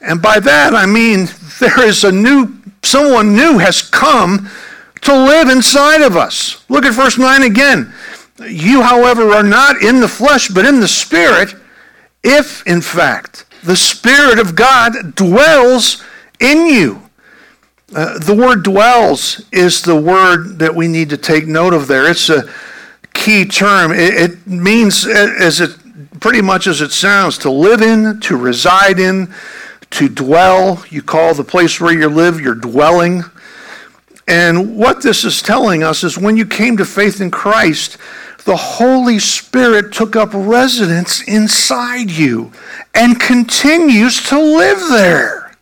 And 0.00 0.20
by 0.20 0.40
that 0.40 0.74
I 0.74 0.86
mean 0.86 1.28
there 1.60 1.86
is 1.86 2.02
a 2.04 2.10
new, 2.10 2.54
someone 2.82 3.36
new 3.36 3.58
has 3.58 3.82
come 3.82 4.50
to 5.02 5.12
live 5.12 5.48
inside 5.48 6.02
of 6.02 6.16
us. 6.16 6.64
Look 6.68 6.84
at 6.84 6.94
verse 6.94 7.18
9 7.18 7.42
again. 7.42 7.92
You, 8.48 8.82
however, 8.82 9.30
are 9.30 9.42
not 9.42 9.82
in 9.82 10.00
the 10.00 10.08
flesh, 10.08 10.48
but 10.48 10.64
in 10.64 10.80
the 10.80 10.88
Spirit, 10.88 11.54
if, 12.22 12.66
in 12.66 12.80
fact, 12.80 13.44
the 13.64 13.76
Spirit 13.76 14.38
of 14.38 14.54
God 14.54 15.14
dwells 15.14 16.02
in 16.40 16.66
you. 16.66 17.02
Uh, 17.94 18.18
the 18.18 18.34
word 18.34 18.62
dwells 18.62 19.44
is 19.52 19.82
the 19.82 19.96
word 19.96 20.58
that 20.58 20.74
we 20.74 20.86
need 20.86 21.10
to 21.10 21.16
take 21.16 21.46
note 21.46 21.74
of 21.74 21.88
there. 21.88 22.08
It's 22.08 22.30
a 22.30 22.48
key 23.12 23.44
term. 23.44 23.92
It, 23.92 24.14
it 24.14 24.46
means, 24.46 25.06
as 25.06 25.60
it 25.60 25.76
pretty 26.20 26.40
much 26.40 26.66
as 26.66 26.80
it 26.80 26.92
sounds, 26.92 27.36
to 27.38 27.50
live 27.50 27.82
in, 27.82 28.20
to 28.20 28.36
reside 28.36 28.98
in, 28.98 29.34
to 29.90 30.08
dwell. 30.08 30.84
You 30.88 31.02
call 31.02 31.34
the 31.34 31.44
place 31.44 31.80
where 31.80 31.92
you 31.92 32.08
live 32.08 32.40
your 32.40 32.54
dwelling. 32.54 33.24
And 34.28 34.76
what 34.76 35.02
this 35.02 35.24
is 35.24 35.42
telling 35.42 35.82
us 35.82 36.04
is 36.04 36.16
when 36.16 36.36
you 36.36 36.46
came 36.46 36.76
to 36.76 36.84
faith 36.84 37.20
in 37.20 37.32
Christ, 37.32 37.98
the 38.44 38.56
Holy 38.56 39.18
Spirit 39.18 39.92
took 39.92 40.16
up 40.16 40.30
residence 40.32 41.22
inside 41.28 42.10
you 42.10 42.52
and 42.94 43.20
continues 43.20 44.22
to 44.28 44.38
live 44.38 44.78
there. 44.90 45.56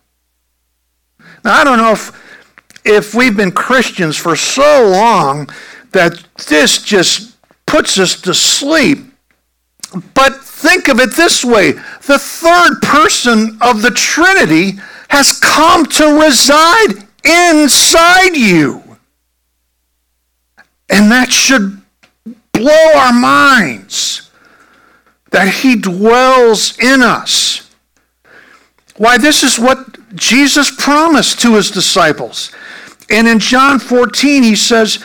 Now, 1.43 1.61
I 1.61 1.63
don't 1.63 1.77
know 1.77 1.91
if 1.91 2.11
if 2.85 3.13
we've 3.13 3.35
been 3.35 3.51
Christians 3.51 4.17
for 4.17 4.35
so 4.35 4.87
long 4.87 5.49
that 5.91 6.23
this 6.47 6.81
just 6.81 7.37
puts 7.65 7.99
us 7.99 8.19
to 8.21 8.33
sleep. 8.33 8.99
But 10.13 10.37
think 10.43 10.87
of 10.87 10.99
it 10.99 11.15
this 11.15 11.43
way 11.43 11.73
the 11.73 12.19
third 12.19 12.81
person 12.81 13.57
of 13.61 13.81
the 13.81 13.91
Trinity 13.91 14.79
has 15.09 15.39
come 15.39 15.85
to 15.85 16.19
reside 16.19 17.07
inside 17.23 18.35
you. 18.35 18.83
And 20.89 21.11
that 21.11 21.31
should 21.31 21.78
blow 22.59 22.91
our 22.95 23.13
minds 23.13 24.29
that 25.31 25.47
he 25.47 25.75
dwells 25.75 26.77
in 26.79 27.01
us. 27.01 27.69
Why, 28.97 29.17
this 29.17 29.43
is 29.43 29.57
what 29.57 29.97
Jesus 30.15 30.69
promised 30.75 31.39
to 31.41 31.55
his 31.55 31.71
disciples. 31.71 32.51
And 33.09 33.27
in 33.27 33.39
John 33.39 33.79
14, 33.79 34.43
he 34.43 34.55
says, 34.55 35.03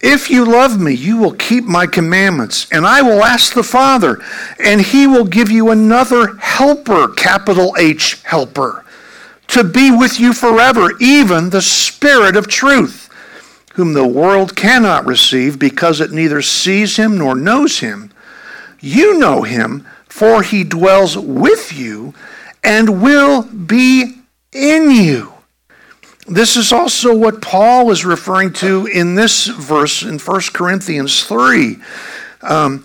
If 0.00 0.30
you 0.30 0.44
love 0.44 0.80
me, 0.80 0.94
you 0.94 1.18
will 1.18 1.34
keep 1.34 1.64
my 1.64 1.86
commandments, 1.86 2.66
and 2.72 2.86
I 2.86 3.02
will 3.02 3.22
ask 3.22 3.52
the 3.52 3.62
Father, 3.62 4.22
and 4.58 4.80
he 4.80 5.06
will 5.06 5.24
give 5.24 5.50
you 5.50 5.70
another 5.70 6.36
helper, 6.36 7.08
capital 7.08 7.74
H, 7.78 8.22
helper, 8.22 8.84
to 9.48 9.62
be 9.64 9.90
with 9.90 10.18
you 10.18 10.32
forever, 10.32 10.92
even 10.98 11.50
the 11.50 11.62
Spirit 11.62 12.36
of 12.36 12.48
truth, 12.48 13.05
whom 13.76 13.92
the 13.92 14.06
world 14.06 14.56
cannot 14.56 15.04
receive 15.04 15.58
because 15.58 16.00
it 16.00 16.10
neither 16.10 16.40
sees 16.40 16.96
him 16.96 17.18
nor 17.18 17.34
knows 17.34 17.80
him. 17.80 18.10
You 18.80 19.18
know 19.18 19.42
him, 19.42 19.86
for 20.08 20.42
he 20.42 20.64
dwells 20.64 21.14
with 21.18 21.74
you 21.74 22.14
and 22.64 23.02
will 23.02 23.42
be 23.42 24.14
in 24.52 24.90
you. 24.90 25.34
This 26.26 26.56
is 26.56 26.72
also 26.72 27.14
what 27.14 27.42
Paul 27.42 27.90
is 27.90 28.06
referring 28.06 28.54
to 28.54 28.86
in 28.86 29.14
this 29.14 29.46
verse 29.46 30.02
in 30.02 30.18
1 30.18 30.40
Corinthians 30.54 31.24
3. 31.24 31.76
Um, 32.40 32.82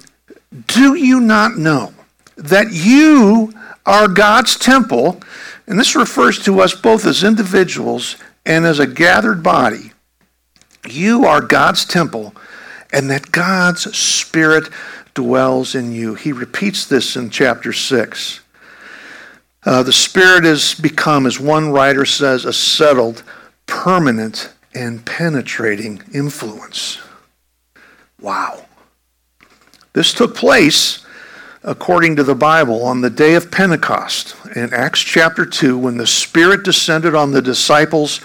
do 0.67 0.95
you 0.95 1.21
not 1.21 1.57
know 1.57 1.93
that 2.35 2.73
you 2.73 3.53
are 3.85 4.09
God's 4.09 4.57
temple? 4.57 5.21
And 5.67 5.79
this 5.79 5.95
refers 5.95 6.37
to 6.43 6.59
us 6.59 6.75
both 6.75 7.05
as 7.05 7.23
individuals 7.23 8.17
and 8.45 8.65
as 8.65 8.79
a 8.79 8.87
gathered 8.87 9.41
body. 9.41 9.90
You 10.89 11.25
are 11.25 11.41
God's 11.41 11.85
temple, 11.85 12.33
and 12.91 13.09
that 13.09 13.31
God's 13.31 13.95
Spirit 13.97 14.69
dwells 15.13 15.75
in 15.75 15.91
you. 15.91 16.15
He 16.15 16.31
repeats 16.31 16.85
this 16.85 17.15
in 17.15 17.29
chapter 17.29 17.71
6. 17.73 18.39
Uh, 19.63 19.83
the 19.83 19.93
Spirit 19.93 20.43
has 20.43 20.73
become, 20.73 21.25
as 21.25 21.39
one 21.39 21.69
writer 21.69 22.05
says, 22.05 22.45
a 22.45 22.53
settled, 22.53 23.23
permanent, 23.67 24.51
and 24.73 25.05
penetrating 25.05 26.01
influence. 26.13 26.99
Wow. 28.19 28.65
This 29.93 30.13
took 30.13 30.35
place, 30.35 31.05
according 31.63 32.15
to 32.15 32.23
the 32.23 32.35
Bible, 32.35 32.83
on 32.83 33.01
the 33.01 33.09
day 33.09 33.35
of 33.35 33.51
Pentecost 33.51 34.35
in 34.55 34.73
Acts 34.73 35.01
chapter 35.01 35.45
2 35.45 35.77
when 35.77 35.97
the 35.97 36.07
Spirit 36.07 36.63
descended 36.63 37.13
on 37.13 37.31
the 37.31 37.41
disciples 37.41 38.21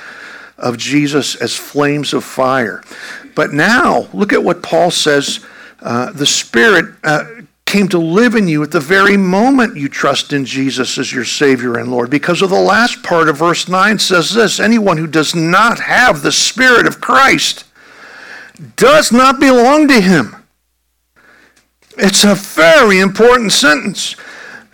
of 0.58 0.76
Jesus 0.76 1.34
as 1.36 1.54
flames 1.54 2.12
of 2.12 2.24
fire. 2.24 2.82
But 3.34 3.52
now, 3.52 4.08
look 4.12 4.32
at 4.32 4.42
what 4.42 4.62
Paul 4.62 4.90
says. 4.90 5.40
Uh, 5.80 6.10
the 6.12 6.26
Spirit 6.26 6.94
uh, 7.04 7.24
came 7.66 7.88
to 7.88 7.98
live 7.98 8.34
in 8.34 8.48
you 8.48 8.62
at 8.62 8.70
the 8.70 8.80
very 8.80 9.16
moment 9.16 9.76
you 9.76 9.88
trust 9.88 10.32
in 10.32 10.44
Jesus 10.44 10.96
as 10.98 11.12
your 11.12 11.24
Savior 11.24 11.76
and 11.76 11.90
Lord. 11.90 12.08
Because 12.08 12.40
of 12.40 12.50
the 12.50 12.60
last 12.60 13.02
part 13.02 13.28
of 13.28 13.36
verse 13.36 13.68
9 13.68 13.98
says 13.98 14.32
this 14.32 14.60
anyone 14.60 14.96
who 14.96 15.06
does 15.06 15.34
not 15.34 15.80
have 15.80 16.22
the 16.22 16.32
Spirit 16.32 16.86
of 16.86 17.00
Christ 17.00 17.64
does 18.76 19.12
not 19.12 19.38
belong 19.38 19.88
to 19.88 20.00
him. 20.00 20.36
It's 21.98 22.24
a 22.24 22.34
very 22.34 23.00
important 23.00 23.52
sentence. 23.52 24.16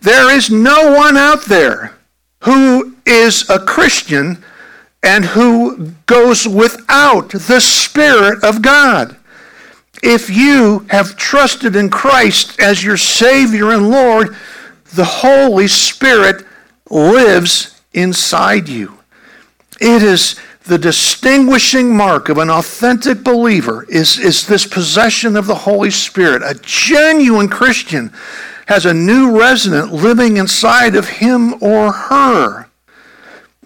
There 0.03 0.35
is 0.35 0.51
no 0.51 0.93
one 0.93 1.17
out 1.17 1.47
there 1.47 1.95
who 2.41 2.97
is 3.07 3.49
a 3.49 3.59
Christian 3.59 4.45
and 5.03 5.25
who 5.25 5.93
goes 6.07 6.47
without 6.47 7.31
the 7.31 7.61
Spirit 7.61 8.45
of 8.45 8.63
God 8.63 9.17
if 10.03 10.29
you 10.29 10.85
have 10.91 11.17
trusted 11.17 11.77
in 11.77 11.89
Christ 11.89 12.61
as 12.61 12.83
your 12.83 12.97
Savior 12.97 13.71
and 13.71 13.89
Lord, 13.89 14.37
the 14.95 15.05
Holy 15.05 15.69
Spirit 15.69 16.45
lives 16.91 17.81
inside 17.95 18.69
you. 18.69 18.99
It 19.81 20.03
is 20.03 20.39
the 20.65 20.79
distinguishing 20.79 21.97
mark 21.97 22.29
of 22.29 22.39
an 22.39 22.51
authentic 22.51 23.23
believer 23.23 23.87
is, 23.89 24.19
is 24.19 24.47
this 24.47 24.67
possession 24.67 25.37
of 25.37 25.47
the 25.47 25.55
Holy 25.55 25.91
Spirit. 25.91 26.43
A 26.43 26.59
genuine 26.63 27.49
Christian 27.49 28.13
has 28.67 28.87
a 28.87 28.95
new 28.95 29.39
resident 29.39 29.93
living 29.93 30.37
inside 30.37 30.95
of 30.95 31.09
him 31.09 31.55
or 31.63 31.93
her. 31.93 32.69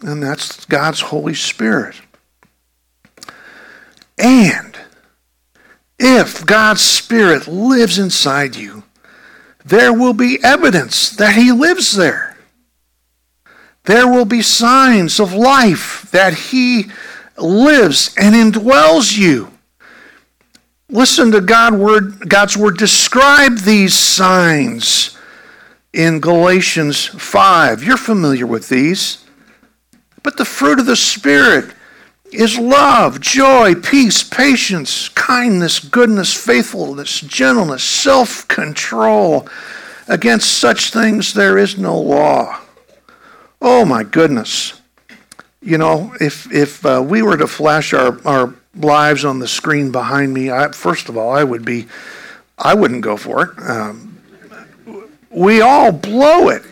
And 0.03 0.23
that's 0.23 0.65
God's 0.67 1.01
Holy 1.01 1.35
Spirit. 1.35 1.97
And 4.19 4.77
if 5.99 6.45
God's 6.45 6.83
Spirit 6.83 7.47
lives 7.47 7.99
inside 7.99 8.57
you, 8.57 8.85
there 9.65 9.93
will 9.93 10.13
be 10.13 10.39
evidence 10.43 11.11
that 11.11 11.35
He 11.35 11.51
lives 11.53 11.97
there. 11.97 12.37
There 13.85 14.07
will 14.07 14.25
be 14.25 14.43
signs 14.43 15.21
of 15.21 15.33
life 15.33 16.09
that 16.11 16.35
He 16.35 16.87
lives 17.39 18.15
and 18.19 18.35
indwells 18.35 19.17
you. 19.17 19.51
Listen 20.89 21.33
to 21.33 21.41
God 21.41 21.75
word, 21.75 22.29
God's 22.29 22.57
word 22.57 22.79
describe 22.79 23.59
these 23.59 23.95
signs 23.95 25.17
in 25.93 26.21
Galatians 26.21 27.07
5. 27.07 27.83
You're 27.83 27.97
familiar 27.97 28.47
with 28.47 28.69
these. 28.69 29.26
But 30.27 30.39
the 30.39 30.45
fruit 30.45 30.81
of 30.81 30.87
the 30.87 30.97
Spirit 30.97 31.73
is 32.33 32.59
love, 32.59 33.21
joy, 33.21 33.77
peace, 33.77 34.25
patience, 34.25 35.09
kindness, 35.11 35.79
goodness, 35.79 36.35
faithfulness, 36.35 37.21
gentleness, 37.21 37.85
self 37.85 38.49
control. 38.49 39.49
Against 40.09 40.59
such 40.59 40.93
things 40.93 41.33
there 41.33 41.57
is 41.57 41.79
no 41.79 41.97
law. 41.97 42.59
Oh 43.63 43.85
my 43.85 44.03
goodness. 44.03 44.81
You 45.63 45.79
know, 45.79 46.13
if, 46.21 46.53
if 46.53 46.85
uh, 46.85 47.05
we 47.09 47.23
were 47.23 47.37
to 47.37 47.47
flash 47.47 47.95
our, 47.95 48.19
our 48.27 48.53
lives 48.75 49.25
on 49.25 49.39
the 49.39 49.47
screen 49.47 49.93
behind 49.93 50.35
me, 50.35 50.51
I, 50.51 50.73
first 50.73 51.09
of 51.09 51.17
all, 51.17 51.31
I 51.31 51.45
would 51.45 51.65
be, 51.65 51.87
I 52.59 52.75
wouldn't 52.75 53.03
go 53.03 53.17
for 53.17 53.45
it. 53.45 53.51
Um, 53.61 54.19
we 55.31 55.61
all 55.61 55.93
blow 55.93 56.49
it 56.49 56.65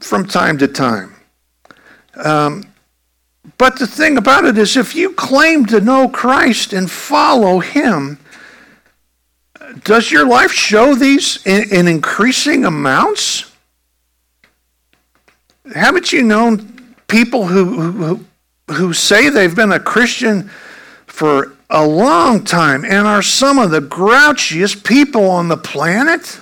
from 0.00 0.26
time 0.26 0.58
to 0.58 0.68
time. 0.68 1.14
Um, 2.16 2.64
but 3.58 3.78
the 3.78 3.86
thing 3.86 4.16
about 4.16 4.44
it 4.44 4.58
is, 4.58 4.76
if 4.76 4.94
you 4.94 5.12
claim 5.12 5.66
to 5.66 5.80
know 5.80 6.08
Christ 6.08 6.72
and 6.72 6.90
follow 6.90 7.60
Him, 7.60 8.18
does 9.84 10.10
your 10.10 10.26
life 10.26 10.52
show 10.52 10.94
these 10.94 11.44
in, 11.46 11.72
in 11.72 11.88
increasing 11.88 12.64
amounts? 12.64 13.50
Haven't 15.74 16.12
you 16.12 16.22
known 16.22 16.94
people 17.06 17.46
who, 17.46 17.92
who, 17.92 18.24
who 18.72 18.92
say 18.92 19.28
they've 19.28 19.54
been 19.54 19.72
a 19.72 19.80
Christian 19.80 20.50
for 21.06 21.56
a 21.68 21.86
long 21.86 22.44
time 22.44 22.84
and 22.84 23.06
are 23.06 23.22
some 23.22 23.58
of 23.58 23.70
the 23.70 23.80
grouchiest 23.80 24.84
people 24.84 25.30
on 25.30 25.48
the 25.48 25.56
planet? 25.56 26.40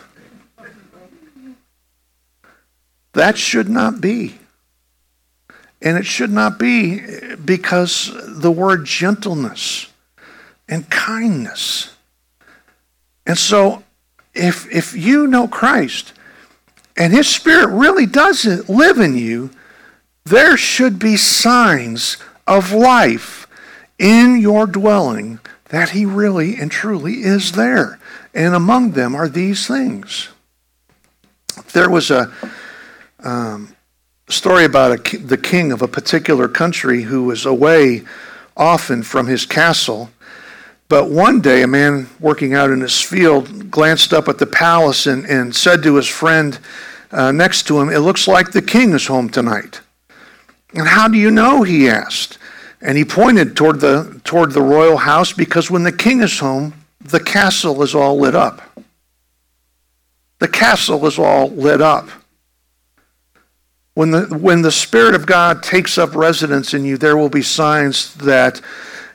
That 3.18 3.36
should 3.36 3.68
not 3.68 4.00
be. 4.00 4.38
And 5.82 5.98
it 5.98 6.06
should 6.06 6.30
not 6.30 6.56
be 6.56 7.00
because 7.44 8.12
the 8.40 8.52
word 8.52 8.84
gentleness 8.84 9.88
and 10.68 10.88
kindness. 10.88 11.96
And 13.26 13.36
so, 13.36 13.82
if, 14.34 14.72
if 14.72 14.94
you 14.94 15.26
know 15.26 15.48
Christ 15.48 16.12
and 16.96 17.12
His 17.12 17.28
Spirit 17.28 17.74
really 17.74 18.06
does 18.06 18.44
live 18.68 18.98
in 18.98 19.16
you, 19.16 19.50
there 20.24 20.56
should 20.56 21.00
be 21.00 21.16
signs 21.16 22.18
of 22.46 22.70
life 22.70 23.48
in 23.98 24.38
your 24.38 24.64
dwelling 24.64 25.40
that 25.70 25.90
He 25.90 26.04
really 26.04 26.54
and 26.54 26.70
truly 26.70 27.14
is 27.14 27.50
there. 27.50 27.98
And 28.32 28.54
among 28.54 28.92
them 28.92 29.16
are 29.16 29.28
these 29.28 29.66
things. 29.66 30.28
There 31.72 31.90
was 31.90 32.12
a. 32.12 32.32
Um, 33.24 33.74
story 34.28 34.64
about 34.64 35.14
a, 35.14 35.18
the 35.18 35.38
king 35.38 35.72
of 35.72 35.82
a 35.82 35.88
particular 35.88 36.48
country 36.48 37.02
who 37.02 37.24
was 37.24 37.46
away 37.46 38.02
often 38.56 39.02
from 39.02 39.26
his 39.26 39.46
castle. 39.46 40.10
But 40.88 41.10
one 41.10 41.40
day, 41.40 41.62
a 41.62 41.66
man 41.66 42.08
working 42.18 42.54
out 42.54 42.70
in 42.70 42.80
his 42.80 43.00
field 43.00 43.70
glanced 43.70 44.12
up 44.12 44.28
at 44.28 44.38
the 44.38 44.46
palace 44.46 45.06
and, 45.06 45.24
and 45.26 45.54
said 45.54 45.82
to 45.82 45.96
his 45.96 46.08
friend 46.08 46.58
uh, 47.10 47.32
next 47.32 47.66
to 47.66 47.80
him, 47.80 47.90
It 47.90 48.00
looks 48.00 48.26
like 48.26 48.52
the 48.52 48.62
king 48.62 48.92
is 48.92 49.06
home 49.06 49.28
tonight. 49.28 49.80
And 50.74 50.86
how 50.86 51.08
do 51.08 51.18
you 51.18 51.30
know? 51.30 51.62
he 51.62 51.88
asked. 51.88 52.38
And 52.80 52.96
he 52.96 53.04
pointed 53.04 53.56
toward 53.56 53.80
the, 53.80 54.20
toward 54.24 54.52
the 54.52 54.62
royal 54.62 54.96
house 54.96 55.32
because 55.32 55.70
when 55.70 55.82
the 55.82 55.92
king 55.92 56.22
is 56.22 56.38
home, 56.38 56.74
the 57.00 57.20
castle 57.20 57.82
is 57.82 57.94
all 57.94 58.18
lit 58.18 58.34
up. 58.34 58.62
The 60.38 60.48
castle 60.48 61.04
is 61.06 61.18
all 61.18 61.50
lit 61.50 61.80
up. 61.80 62.08
When 63.98 64.12
the, 64.12 64.26
when 64.26 64.62
the 64.62 64.70
Spirit 64.70 65.16
of 65.16 65.26
God 65.26 65.60
takes 65.60 65.98
up 65.98 66.14
residence 66.14 66.72
in 66.72 66.84
you, 66.84 66.96
there 66.96 67.16
will 67.16 67.28
be 67.28 67.42
signs 67.42 68.14
that 68.14 68.60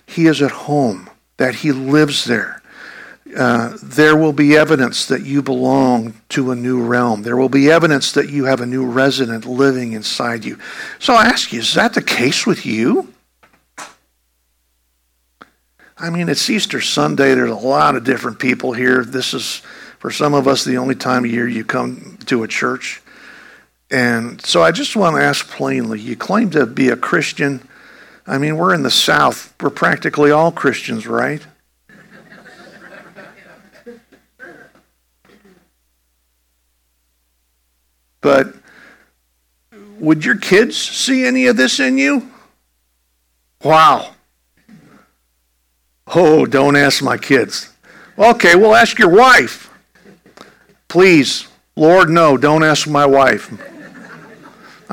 He 0.06 0.26
is 0.26 0.42
at 0.42 0.52
home, 0.52 1.10
that 1.38 1.56
He 1.56 1.72
lives 1.72 2.26
there. 2.26 2.62
Uh, 3.34 3.78
there 3.82 4.18
will 4.18 4.34
be 4.34 4.58
evidence 4.58 5.06
that 5.06 5.24
you 5.24 5.42
belong 5.42 6.16
to 6.28 6.52
a 6.52 6.56
new 6.58 6.84
realm. 6.84 7.24
There 7.24 7.38
will 7.38 7.48
be 7.48 7.72
evidence 7.72 8.12
that 8.12 8.30
you 8.30 8.44
have 8.44 8.60
a 8.60 8.66
new 8.66 8.86
resident 8.86 9.46
living 9.46 9.94
inside 9.94 10.44
you. 10.44 10.60
So 11.00 11.14
I 11.14 11.28
ask 11.28 11.54
you, 11.54 11.62
is 11.62 11.76
that 11.76 11.94
the 11.94 12.02
case 12.02 12.46
with 12.46 12.66
you? 12.66 13.14
I 15.98 16.10
mean, 16.10 16.28
it's 16.28 16.50
Easter 16.50 16.82
Sunday. 16.82 17.36
There's 17.36 17.50
a 17.50 17.56
lot 17.56 17.96
of 17.96 18.04
different 18.04 18.38
people 18.38 18.74
here. 18.74 19.06
This 19.06 19.34
is, 19.34 19.62
for 20.00 20.12
some 20.12 20.34
of 20.34 20.46
us, 20.46 20.66
the 20.66 20.76
only 20.76 20.96
time 20.96 21.24
of 21.24 21.32
year 21.32 21.48
you 21.48 21.64
come 21.64 22.18
to 22.26 22.44
a 22.44 22.50
church. 22.50 23.00
And 23.94 24.44
so 24.44 24.64
I 24.64 24.72
just 24.72 24.96
want 24.96 25.16
to 25.18 25.22
ask 25.22 25.48
plainly 25.48 26.00
you 26.00 26.16
claim 26.16 26.50
to 26.50 26.66
be 26.66 26.90
a 26.90 26.98
Christian. 26.98 27.70
I 28.26 28.40
mean, 28.40 28.58
we're 28.58 28.74
in 28.74 28.82
the 28.82 28.90
South. 28.90 29.54
We're 29.62 29.70
practically 29.70 30.32
all 30.32 30.52
Christians, 30.52 31.06
right? 31.06 31.46
But 38.20 38.56
would 40.00 40.26
your 40.26 40.38
kids 40.38 40.76
see 40.76 41.24
any 41.24 41.46
of 41.46 41.56
this 41.56 41.80
in 41.80 42.00
you? 42.00 42.32
Wow. 43.64 44.16
Oh, 46.08 46.48
don't 46.48 46.76
ask 46.76 47.04
my 47.04 47.18
kids. 47.20 47.72
Okay, 48.18 48.56
we'll 48.56 48.74
ask 48.74 48.98
your 48.98 49.16
wife. 49.16 49.70
Please, 50.88 51.48
Lord, 51.76 52.10
no, 52.10 52.38
don't 52.38 52.64
ask 52.64 52.88
my 52.88 53.06
wife. 53.06 53.52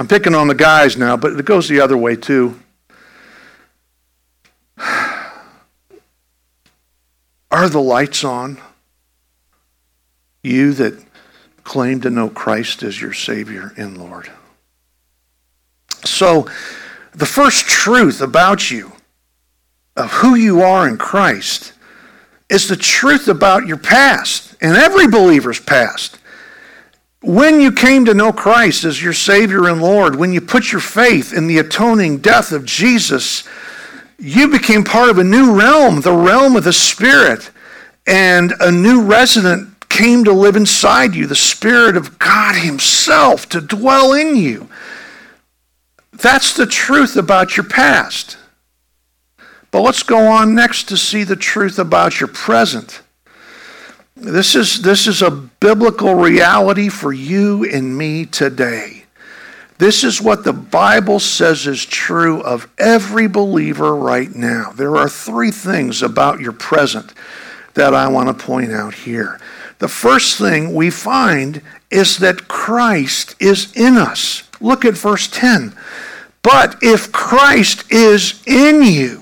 I'm 0.01 0.09
picking 0.09 0.35
on 0.35 0.49
the 0.49 0.55
guys 0.55 0.97
now, 0.97 1.19
but 1.19 1.39
it 1.39 1.45
goes 1.45 1.69
the 1.69 1.83
other 1.83 1.99
way 1.99 2.17
too. 2.17 2.59
Are 4.79 5.35
the 7.69 7.83
lights 7.83 8.25
on? 8.25 8.57
You 10.43 10.73
that 10.73 11.05
claim 11.65 12.01
to 12.01 12.09
know 12.09 12.31
Christ 12.31 12.83
as 12.83 12.99
your 12.99 13.13
Savior 13.13 13.75
and 13.77 13.99
Lord. 13.99 14.31
So, 16.07 16.49
the 17.13 17.27
first 17.27 17.67
truth 17.67 18.23
about 18.23 18.71
you, 18.71 18.93
of 19.99 20.11
who 20.13 20.35
you 20.35 20.63
are 20.63 20.89
in 20.89 20.97
Christ, 20.97 21.75
is 22.49 22.69
the 22.69 22.77
truth 22.77 23.29
about 23.29 23.67
your 23.67 23.77
past 23.77 24.57
and 24.63 24.79
every 24.79 25.09
believer's 25.09 25.61
past. 25.61 26.19
When 27.23 27.61
you 27.61 27.71
came 27.71 28.07
to 28.07 28.15
know 28.15 28.33
Christ 28.33 28.85
as 28.85 29.03
your 29.03 29.13
Savior 29.13 29.69
and 29.69 29.83
Lord, 29.83 30.17
when 30.17 30.33
you 30.33 30.41
put 30.41 30.73
your 30.73 30.81
faith 30.81 31.35
in 31.35 31.47
the 31.47 31.59
atoning 31.59 32.19
death 32.19 32.51
of 32.51 32.65
Jesus, 32.65 33.45
you 34.19 34.49
became 34.49 34.85
part 34.85 35.11
of 35.11 35.19
a 35.19 35.25
new 35.25 35.55
realm, 35.55 36.01
the 36.01 36.15
realm 36.15 36.57
of 36.57 36.65
the 36.65 36.73
Spirit, 36.73 37.51
and 38.07 38.55
a 38.61 38.73
new 38.73 39.03
resident 39.03 39.89
came 39.91 40.25
to 40.25 40.33
live 40.33 40.57
inside 40.57 41.15
you, 41.15 41.27
the 41.27 41.35
Spirit 41.35 41.97
of 41.97 42.19
God 42.19 42.55
Himself 42.55 43.49
to 43.51 43.61
dwell 43.61 44.15
in 44.15 44.37
you. 44.37 44.69
That's 46.13 46.55
the 46.55 46.67
truth 46.67 47.17
about 47.17 47.57
your 47.57 47.65
past. 47.65 48.39
But 49.71 49.83
let's 49.83 50.03
go 50.03 50.27
on 50.27 50.55
next 50.55 50.85
to 50.89 50.97
see 50.97 51.25
the 51.25 51.37
truth 51.37 51.79
about 51.79 52.19
your 52.19 52.29
present. 52.29 53.03
This 54.21 54.55
is, 54.55 54.83
this 54.83 55.07
is 55.07 55.23
a 55.23 55.31
biblical 55.31 56.15
reality 56.15 56.91
for 56.91 57.11
you 57.13 57.65
and 57.65 57.97
me 57.97 58.27
today. 58.27 59.05
This 59.79 60.05
is 60.05 60.21
what 60.21 60.45
the 60.45 60.53
Bible 60.53 61.19
says 61.21 61.67
is 61.67 61.87
true 61.87 62.43
of 62.43 62.69
every 62.77 63.29
believer 63.29 63.97
right 63.97 64.33
now. 64.35 64.73
There 64.73 64.97
are 64.97 65.09
three 65.09 65.51
things 65.51 66.03
about 66.03 66.39
your 66.39 66.53
present 66.53 67.15
that 67.73 67.95
I 67.95 68.09
want 68.09 68.29
to 68.29 68.45
point 68.45 68.73
out 68.73 68.93
here. 68.93 69.41
The 69.79 69.89
first 69.89 70.39
thing 70.39 70.75
we 70.75 70.91
find 70.91 71.63
is 71.91 72.19
that 72.19 72.47
Christ 72.47 73.37
is 73.41 73.75
in 73.75 73.97
us. 73.97 74.43
Look 74.61 74.85
at 74.85 74.99
verse 74.99 75.29
10. 75.29 75.75
But 76.43 76.77
if 76.83 77.11
Christ 77.11 77.91
is 77.91 78.43
in 78.47 78.83
you, 78.83 79.20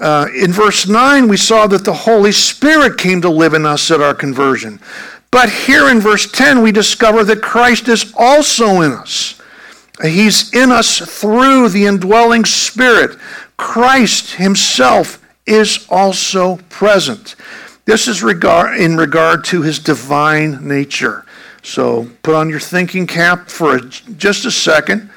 uh, 0.00 0.28
in 0.34 0.50
verse 0.50 0.88
9, 0.88 1.28
we 1.28 1.36
saw 1.36 1.66
that 1.66 1.84
the 1.84 1.92
Holy 1.92 2.32
Spirit 2.32 2.96
came 2.98 3.20
to 3.20 3.28
live 3.28 3.52
in 3.52 3.66
us 3.66 3.90
at 3.90 4.00
our 4.00 4.14
conversion. 4.14 4.80
But 5.30 5.50
here 5.50 5.90
in 5.90 6.00
verse 6.00 6.30
10, 6.30 6.62
we 6.62 6.72
discover 6.72 7.22
that 7.24 7.42
Christ 7.42 7.86
is 7.86 8.12
also 8.16 8.80
in 8.80 8.92
us. 8.92 9.40
He's 10.02 10.54
in 10.54 10.72
us 10.72 10.98
through 11.20 11.68
the 11.68 11.84
indwelling 11.84 12.46
Spirit. 12.46 13.18
Christ 13.58 14.36
himself 14.36 15.22
is 15.46 15.86
also 15.90 16.56
present. 16.70 17.36
This 17.84 18.08
is 18.08 18.22
regard, 18.22 18.80
in 18.80 18.96
regard 18.96 19.44
to 19.46 19.60
his 19.60 19.78
divine 19.78 20.66
nature. 20.66 21.26
So 21.62 22.08
put 22.22 22.34
on 22.34 22.48
your 22.48 22.60
thinking 22.60 23.06
cap 23.06 23.50
for 23.50 23.76
a, 23.76 23.80
just 23.82 24.46
a 24.46 24.50
second. 24.50 25.10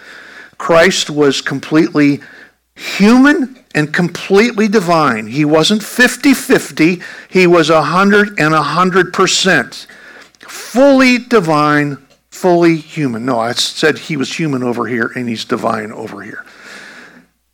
Christ 0.58 1.10
was 1.10 1.40
completely 1.40 2.20
human 2.76 3.63
and 3.74 3.94
completely 3.94 4.68
divine. 4.68 5.28
He 5.28 5.46
wasn't 5.46 5.84
50 5.84 6.34
50, 6.34 7.02
he 7.30 7.48
was 7.48 7.70
100 7.70 8.40
and 8.40 8.54
100%. 8.54 9.88
Fully 10.40 11.18
divine, 11.18 11.98
fully 12.30 12.78
human. 12.78 13.26
No, 13.26 13.40
I 13.40 13.54
said 13.54 13.98
he 13.98 14.18
was 14.18 14.38
human 14.38 14.64
over 14.64 14.88
here 14.88 15.12
and 15.16 15.28
he's 15.28 15.46
divine 15.46 15.92
over 15.92 16.22
here. 16.22 16.46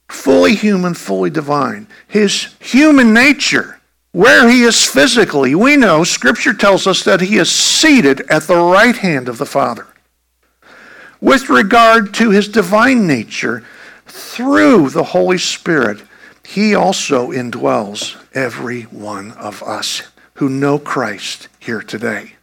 Fully 0.10 0.55
human, 0.55 0.95
fully 0.95 1.29
divine. 1.29 1.88
His 2.08 2.55
human 2.60 3.13
nature, 3.13 3.79
where 4.12 4.49
he 4.49 4.63
is 4.63 4.84
physically, 4.84 5.53
we 5.53 5.77
know 5.77 6.03
Scripture 6.03 6.53
tells 6.53 6.88
us 6.88 7.03
that 7.03 7.21
he 7.21 7.38
is 7.38 7.51
seated 7.51 8.21
at 8.29 8.43
the 8.43 8.58
right 8.58 8.97
hand 8.97 9.29
of 9.29 9.38
the 9.38 9.45
Father. 9.45 9.86
With 11.21 11.49
regard 11.49 12.13
to 12.15 12.32
his 12.32 12.47
divine 12.47 13.05
nature, 13.05 13.63
through 14.08 14.89
the 14.89 15.03
Holy 15.03 15.38
Spirit, 15.38 16.01
he 16.49 16.73
also 16.73 17.29
indwells 17.29 18.17
every 18.33 18.81
one 18.81 19.33
of 19.33 19.62
us 19.62 20.01
who 20.33 20.49
know 20.49 20.79
Christ 20.79 21.47
here 21.59 21.83
today. 21.83 22.33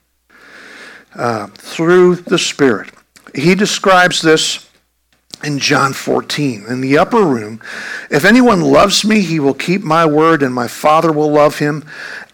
Uh, 1.13 1.49
through 1.49 2.15
the 2.15 2.39
Spirit. 2.39 2.93
He 3.35 3.57
describes 3.57 4.23
this 4.23 4.71
in 5.43 5.59
John 5.59 5.93
14. 5.93 6.67
In 6.69 6.83
the 6.83 6.99
upper 6.99 7.25
room, 7.25 7.61
if 8.09 8.25
anyone 8.25 8.61
loves 8.61 9.05
me, 9.05 9.23
he 9.23 9.41
will 9.41 9.55
keep 9.55 9.83
my 9.83 10.07
word, 10.07 10.41
and 10.41 10.55
my 10.55 10.69
Father 10.69 11.11
will 11.11 11.33
love 11.33 11.59
him, 11.59 11.85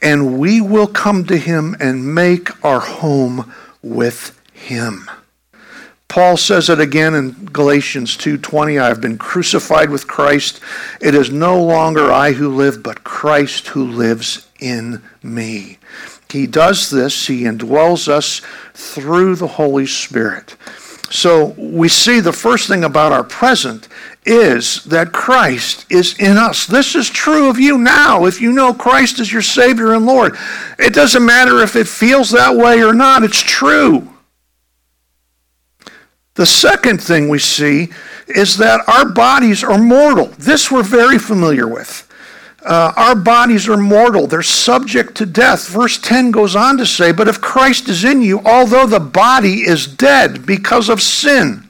and 0.03 0.39
we 0.39 0.61
will 0.61 0.87
come 0.87 1.25
to 1.25 1.39
him 1.39 1.75
and 1.81 2.15
make 2.15 2.63
our 2.63 2.81
home 2.81 3.51
with 3.83 4.39
him. 4.53 5.09
Paul 6.13 6.37
says 6.37 6.69
it 6.69 6.79
again 6.79 7.15
in 7.15 7.49
Galatians 7.55 8.19
2:20, 8.19 8.79
I 8.79 8.89
have 8.89 9.01
been 9.01 9.17
crucified 9.17 9.89
with 9.89 10.07
Christ. 10.07 10.61
It 11.01 11.15
is 11.15 11.31
no 11.31 11.59
longer 11.59 12.13
I 12.13 12.33
who 12.33 12.55
live, 12.55 12.83
but 12.83 13.03
Christ 13.03 13.69
who 13.69 13.83
lives 13.83 14.45
in 14.61 15.01
me. 15.23 15.79
He 16.29 16.47
does 16.47 16.91
this, 16.91 17.29
he 17.29 17.45
indwells 17.45 18.09
us 18.09 18.43
through 18.75 19.37
the 19.37 19.47
Holy 19.47 19.87
Spirit. 19.87 20.55
So 21.09 21.55
we 21.57 21.89
see 21.89 22.21
the 22.21 22.35
first 22.35 22.69
thing 22.69 22.85
about 22.85 23.13
our 23.13 23.25
present 23.25 23.89
is 24.27 24.85
that 24.85 25.13
Christ 25.13 25.87
is 25.89 26.15
in 26.19 26.37
us. 26.37 26.67
This 26.67 26.95
is 26.95 27.09
true 27.09 27.49
of 27.49 27.59
you 27.59 27.79
now 27.79 28.27
if 28.27 28.39
you 28.39 28.53
know 28.53 28.75
Christ 28.75 29.19
is 29.19 29.33
your 29.33 29.41
Savior 29.41 29.95
and 29.95 30.05
Lord. 30.05 30.37
It 30.79 30.93
doesn't 30.93 31.25
matter 31.25 31.63
if 31.63 31.75
it 31.75 31.89
feels 31.89 32.33
that 32.33 32.55
way 32.55 32.83
or 32.85 32.93
not, 32.93 33.23
it's 33.23 33.41
true. 33.41 34.13
The 36.35 36.47
second 36.47 37.03
thing 37.03 37.29
we 37.29 37.39
see 37.39 37.91
is 38.27 38.57
that 38.57 38.81
our 38.89 39.09
bodies 39.09 39.63
are 39.63 39.79
mortal. 39.79 40.27
This 40.39 40.71
we're 40.71 40.83
very 40.83 41.19
familiar 41.19 41.69
with. 41.69 42.09
Uh, 42.65 42.93
our 42.97 43.17
bodies 43.17 43.69
are 43.69 43.77
mortal, 43.77 44.29
they're 44.29 44.43
subject 44.43 45.17
to 45.17 45.27
death. 45.27 45.69
Verse 45.69 45.99
10 45.99 46.31
goes 46.31 46.55
on 46.55 46.79
to 46.79 46.87
say, 46.87 47.11
But 47.11 47.27
if 47.27 47.41
Christ 47.41 47.89
is 47.89 48.05
in 48.05 48.23
you, 48.23 48.41
although 48.45 48.87
the 48.87 49.01
body 49.01 49.63
is 49.63 49.87
dead 49.87 50.47
because 50.47 50.89
of 50.89 51.03
sin, 51.03 51.69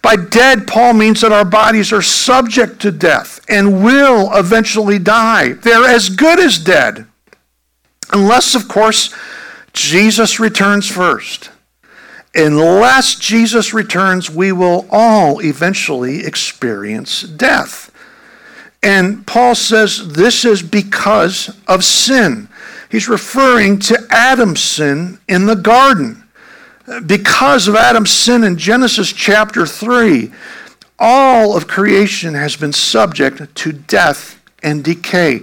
by 0.00 0.16
dead, 0.16 0.66
Paul 0.66 0.94
means 0.94 1.20
that 1.20 1.32
our 1.32 1.44
bodies 1.44 1.92
are 1.92 2.02
subject 2.02 2.80
to 2.82 2.90
death 2.90 3.40
and 3.48 3.84
will 3.84 4.30
eventually 4.34 4.98
die. 4.98 5.52
They're 5.52 5.88
as 5.88 6.08
good 6.08 6.38
as 6.38 6.58
dead. 6.58 7.06
Unless, 8.12 8.54
of 8.54 8.68
course, 8.68 9.14
Jesus 9.74 10.40
returns 10.40 10.88
first 10.88 11.50
unless 12.36 13.14
Jesus 13.16 13.72
returns, 13.72 14.30
we 14.30 14.52
will 14.52 14.86
all 14.90 15.40
eventually 15.40 16.24
experience 16.24 17.22
death. 17.22 17.90
And 18.82 19.26
Paul 19.26 19.54
says 19.54 20.12
this 20.12 20.44
is 20.44 20.62
because 20.62 21.56
of 21.66 21.84
sin. 21.84 22.48
He's 22.90 23.08
referring 23.08 23.78
to 23.80 24.06
Adam's 24.10 24.60
sin 24.60 25.18
in 25.28 25.46
the 25.46 25.56
garden. 25.56 26.22
Because 27.06 27.66
of 27.66 27.74
Adam's 27.74 28.12
sin 28.12 28.44
in 28.44 28.56
Genesis 28.56 29.12
chapter 29.12 29.66
3, 29.66 30.30
all 30.98 31.56
of 31.56 31.66
creation 31.66 32.34
has 32.34 32.54
been 32.56 32.72
subject 32.72 33.54
to 33.56 33.72
death 33.72 34.40
and 34.62 34.84
decay. 34.84 35.40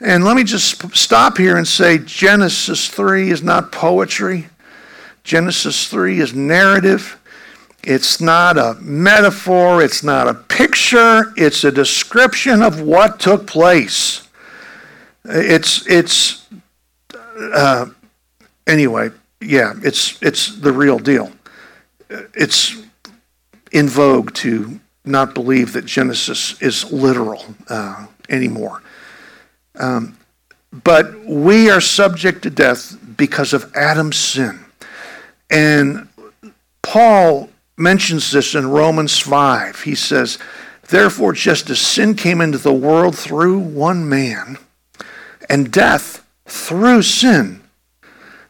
And 0.00 0.24
let 0.24 0.36
me 0.36 0.44
just 0.44 0.94
stop 0.96 1.38
here 1.38 1.56
and 1.56 1.66
say 1.66 1.98
Genesis 1.98 2.88
3 2.88 3.30
is 3.30 3.42
not 3.42 3.72
poetry. 3.72 4.48
Genesis 5.24 5.88
3 5.88 6.20
is 6.20 6.34
narrative. 6.34 7.18
It's 7.84 8.20
not 8.20 8.58
a 8.58 8.74
metaphor, 8.80 9.82
it's 9.82 10.02
not 10.04 10.28
a 10.28 10.34
picture, 10.34 11.32
it's 11.36 11.64
a 11.64 11.72
description 11.72 12.62
of 12.62 12.80
what 12.80 13.18
took 13.18 13.46
place. 13.46 14.28
It's, 15.24 15.86
it's, 15.88 16.46
uh, 17.36 17.86
anyway, 18.66 19.10
yeah, 19.40 19.74
it's, 19.82 20.20
it's 20.22 20.56
the 20.56 20.72
real 20.72 20.98
deal. 20.98 21.32
It's 22.08 22.76
in 23.72 23.88
vogue 23.88 24.32
to 24.34 24.80
not 25.04 25.34
believe 25.34 25.72
that 25.72 25.84
Genesis 25.84 26.60
is 26.62 26.92
literal 26.92 27.44
uh, 27.68 28.06
anymore. 28.28 28.82
Um, 29.74 30.16
but 30.72 31.24
we 31.24 31.70
are 31.70 31.80
subject 31.80 32.42
to 32.42 32.50
death 32.50 32.96
because 33.16 33.52
of 33.52 33.72
Adam's 33.74 34.16
sin. 34.16 34.61
And 35.52 36.08
Paul 36.82 37.50
mentions 37.76 38.30
this 38.32 38.54
in 38.54 38.66
Romans 38.68 39.18
5. 39.18 39.82
He 39.82 39.94
says, 39.94 40.38
Therefore, 40.88 41.32
just 41.32 41.70
as 41.70 41.80
sin 41.80 42.14
came 42.14 42.40
into 42.40 42.58
the 42.58 42.72
world 42.72 43.16
through 43.16 43.58
one 43.58 44.08
man, 44.08 44.58
and 45.48 45.70
death 45.70 46.26
through 46.46 47.02
sin, 47.02 47.62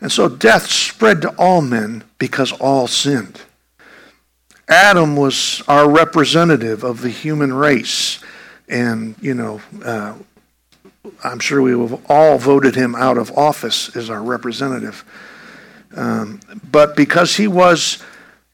and 0.00 0.10
so 0.10 0.28
death 0.28 0.66
spread 0.66 1.22
to 1.22 1.34
all 1.36 1.60
men 1.60 2.04
because 2.18 2.52
all 2.52 2.86
sinned. 2.86 3.42
Adam 4.68 5.16
was 5.16 5.62
our 5.68 5.88
representative 5.88 6.82
of 6.82 7.02
the 7.02 7.10
human 7.10 7.52
race. 7.52 8.20
And, 8.68 9.16
you 9.20 9.34
know, 9.34 9.60
uh, 9.84 10.14
I'm 11.22 11.40
sure 11.40 11.60
we 11.60 11.72
have 11.72 12.10
all 12.10 12.38
voted 12.38 12.74
him 12.74 12.94
out 12.94 13.18
of 13.18 13.30
office 13.36 13.94
as 13.96 14.08
our 14.08 14.22
representative. 14.22 15.04
Um, 15.94 16.40
but 16.70 16.96
because 16.96 17.36
he 17.36 17.46
was 17.46 18.02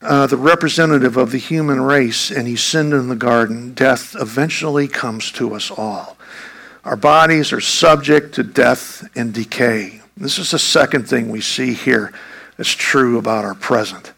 uh, 0.00 0.26
the 0.26 0.36
representative 0.36 1.16
of 1.16 1.32
the 1.32 1.38
human 1.38 1.80
race 1.80 2.30
and 2.30 2.46
he 2.46 2.56
sinned 2.56 2.92
in 2.92 3.08
the 3.08 3.16
garden, 3.16 3.74
death 3.74 4.14
eventually 4.18 4.88
comes 4.88 5.32
to 5.32 5.54
us 5.54 5.70
all. 5.70 6.16
Our 6.84 6.96
bodies 6.96 7.52
are 7.52 7.60
subject 7.60 8.34
to 8.36 8.42
death 8.42 9.08
and 9.16 9.34
decay. 9.34 10.00
This 10.16 10.38
is 10.38 10.52
the 10.52 10.58
second 10.58 11.08
thing 11.08 11.28
we 11.28 11.40
see 11.40 11.74
here 11.74 12.12
that's 12.56 12.72
true 12.72 13.18
about 13.18 13.44
our 13.44 13.54
present. 13.54 14.12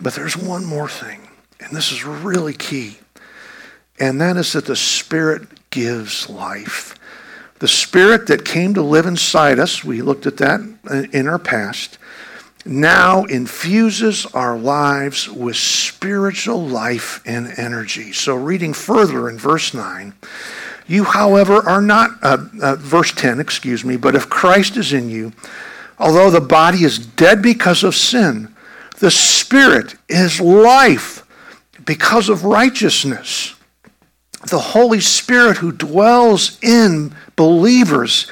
But 0.00 0.14
there's 0.14 0.36
one 0.36 0.64
more 0.64 0.88
thing, 0.88 1.28
and 1.60 1.76
this 1.76 1.90
is 1.90 2.04
really 2.04 2.54
key, 2.54 2.98
and 3.98 4.20
that 4.20 4.36
is 4.36 4.52
that 4.52 4.66
the 4.66 4.76
Spirit 4.76 5.70
gives 5.70 6.30
life. 6.30 6.94
The 7.58 7.68
Spirit 7.68 8.28
that 8.28 8.44
came 8.44 8.74
to 8.74 8.82
live 8.82 9.06
inside 9.06 9.58
us, 9.58 9.82
we 9.82 10.00
looked 10.00 10.26
at 10.26 10.36
that 10.36 10.60
in 11.12 11.26
our 11.26 11.38
past, 11.38 11.98
now 12.68 13.24
infuses 13.24 14.26
our 14.26 14.58
lives 14.58 15.28
with 15.28 15.56
spiritual 15.56 16.66
life 16.66 17.20
and 17.24 17.52
energy. 17.58 18.12
So, 18.12 18.34
reading 18.34 18.74
further 18.74 19.28
in 19.28 19.38
verse 19.38 19.72
9, 19.72 20.14
you, 20.86 21.04
however, 21.04 21.66
are 21.68 21.82
not, 21.82 22.10
uh, 22.22 22.46
uh, 22.62 22.76
verse 22.76 23.12
10, 23.12 23.40
excuse 23.40 23.84
me, 23.84 23.96
but 23.96 24.14
if 24.14 24.28
Christ 24.28 24.76
is 24.76 24.92
in 24.92 25.10
you, 25.10 25.32
although 25.98 26.30
the 26.30 26.40
body 26.40 26.84
is 26.84 26.98
dead 26.98 27.42
because 27.42 27.84
of 27.84 27.94
sin, 27.94 28.54
the 28.98 29.10
spirit 29.10 29.94
is 30.08 30.40
life 30.40 31.24
because 31.84 32.28
of 32.28 32.44
righteousness. 32.44 33.54
The 34.50 34.58
Holy 34.58 35.00
Spirit 35.00 35.58
who 35.58 35.72
dwells 35.72 36.58
in 36.62 37.14
believers 37.36 38.30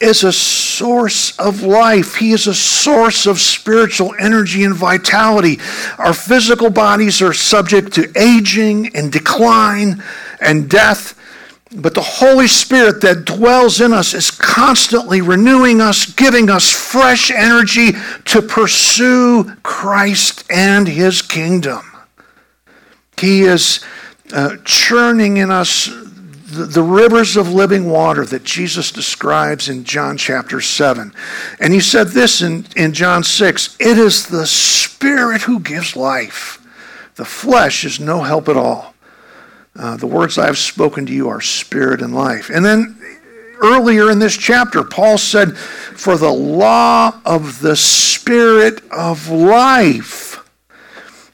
is 0.00 0.24
a 0.24 0.32
source 0.32 1.38
of 1.38 1.62
life. 1.62 2.16
He 2.16 2.32
is 2.32 2.46
a 2.46 2.54
source 2.54 3.26
of 3.26 3.38
spiritual 3.38 4.14
energy 4.18 4.64
and 4.64 4.74
vitality. 4.74 5.58
Our 5.98 6.14
physical 6.14 6.70
bodies 6.70 7.20
are 7.20 7.34
subject 7.34 7.92
to 7.94 8.10
aging 8.16 8.96
and 8.96 9.12
decline 9.12 10.02
and 10.40 10.70
death. 10.70 11.16
But 11.72 11.94
the 11.94 12.00
Holy 12.00 12.48
Spirit 12.48 13.02
that 13.02 13.26
dwells 13.26 13.80
in 13.80 13.92
us 13.92 14.14
is 14.14 14.30
constantly 14.30 15.20
renewing 15.20 15.80
us, 15.80 16.06
giving 16.06 16.50
us 16.50 16.70
fresh 16.70 17.30
energy 17.30 17.92
to 18.24 18.42
pursue 18.42 19.54
Christ 19.62 20.44
and 20.50 20.88
His 20.88 21.22
kingdom. 21.22 21.82
He 23.18 23.42
is 23.42 23.84
uh, 24.32 24.56
churning 24.64 25.36
in 25.36 25.50
us 25.50 25.88
the, 26.50 26.64
the, 26.64 26.82
rivers 26.82 27.36
of 27.36 27.52
living 27.52 27.88
water 27.88 28.24
that 28.26 28.44
Jesus 28.44 28.90
describes 28.90 29.68
in 29.68 29.84
John 29.84 30.16
chapter 30.16 30.60
7. 30.60 31.12
And 31.58 31.72
he 31.72 31.80
said 31.80 32.08
this 32.08 32.42
in, 32.42 32.66
in 32.76 32.92
John 32.92 33.24
6 33.24 33.76
It 33.78 33.98
is 33.98 34.26
the 34.26 34.46
Spirit 34.46 35.42
who 35.42 35.60
gives 35.60 35.96
life. 35.96 36.58
The 37.16 37.24
flesh 37.24 37.84
is 37.84 38.00
no 38.00 38.22
help 38.22 38.48
at 38.48 38.56
all. 38.56 38.94
Uh, 39.76 39.96
the 39.96 40.06
words 40.06 40.38
I 40.38 40.46
have 40.46 40.58
spoken 40.58 41.06
to 41.06 41.12
you 41.12 41.28
are 41.28 41.40
spirit 41.40 42.02
and 42.02 42.14
life. 42.14 42.50
And 42.50 42.64
then 42.64 42.98
earlier 43.62 44.10
in 44.10 44.18
this 44.18 44.36
chapter, 44.36 44.82
Paul 44.82 45.18
said, 45.18 45.56
For 45.56 46.16
the 46.16 46.32
law 46.32 47.20
of 47.24 47.60
the 47.60 47.76
Spirit 47.76 48.82
of 48.90 49.28
life 49.28 50.29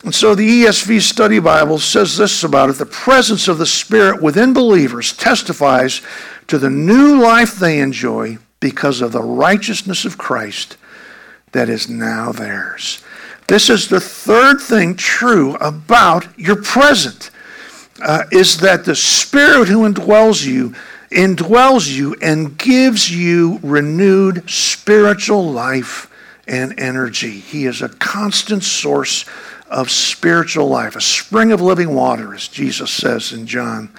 and 0.07 0.15
so 0.15 0.37
the 0.37 0.63
ESV 0.63 1.03
Study 1.03 1.41
Bible 1.41 1.81
says 1.81 2.17
this 2.17 2.45
about 2.45 2.71
it 2.71 2.75
the 2.75 2.87
presence 2.87 3.49
of 3.49 3.59
the 3.59 3.67
Spirit 3.67 4.23
within 4.23 4.53
believers 4.53 5.13
testifies 5.13 6.01
to 6.47 6.59
the 6.61 6.71
new 6.71 7.21
life 7.21 7.57
they 7.57 7.81
enjoy 7.81 8.39
because 8.61 9.01
of 9.01 9.11
the 9.11 9.21
righteousness 9.21 10.05
of 10.05 10.17
Christ 10.17 10.77
that 11.51 11.69
is 11.69 11.89
now 11.89 12.31
theirs. 12.31 13.03
This 13.49 13.69
is 13.69 13.89
the 13.89 13.99
third 13.99 14.61
thing 14.61 14.95
true 14.95 15.57
about 15.57 16.39
your 16.39 16.63
present. 16.63 17.33
Uh, 18.01 18.27
is 18.31 18.59
that 18.59 18.85
the 18.85 18.95
Spirit 18.95 19.67
who 19.67 19.81
indwells 19.93 20.47
you 20.47 20.73
indwells 21.11 21.93
you 21.93 22.15
and 22.23 22.57
gives 22.57 23.11
you 23.11 23.59
renewed 23.61 24.49
spiritual 24.49 25.51
life 25.51 26.09
and 26.47 26.79
energy. 26.79 27.41
He 27.41 27.67
is 27.67 27.83
a 27.83 27.89
constant 27.89 28.63
source 28.63 29.25
of 29.69 29.91
spiritual 29.91 30.69
life, 30.69 30.97
a 30.97 31.01
spring 31.01 31.53
of 31.53 31.61
living 31.61 31.95
water, 31.95 32.35
as 32.35 32.49
Jesus 32.49 32.91
says 32.91 33.33
in 33.33 33.47
John 33.47 33.91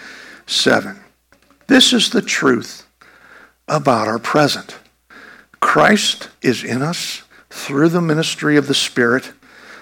7. 0.46 1.00
This 1.68 1.94
is 1.94 2.10
the 2.10 2.22
truth 2.22 2.88
about 3.68 4.08
our 4.08 4.20
present. 4.20 4.78
Christ 5.60 6.30
is 6.42 6.64
in 6.64 6.82
us 6.82 7.24
through 7.50 7.90
the 7.90 8.02
ministry 8.02 8.56
of 8.56 8.68
the 8.68 8.74
Spirit. 8.74 9.34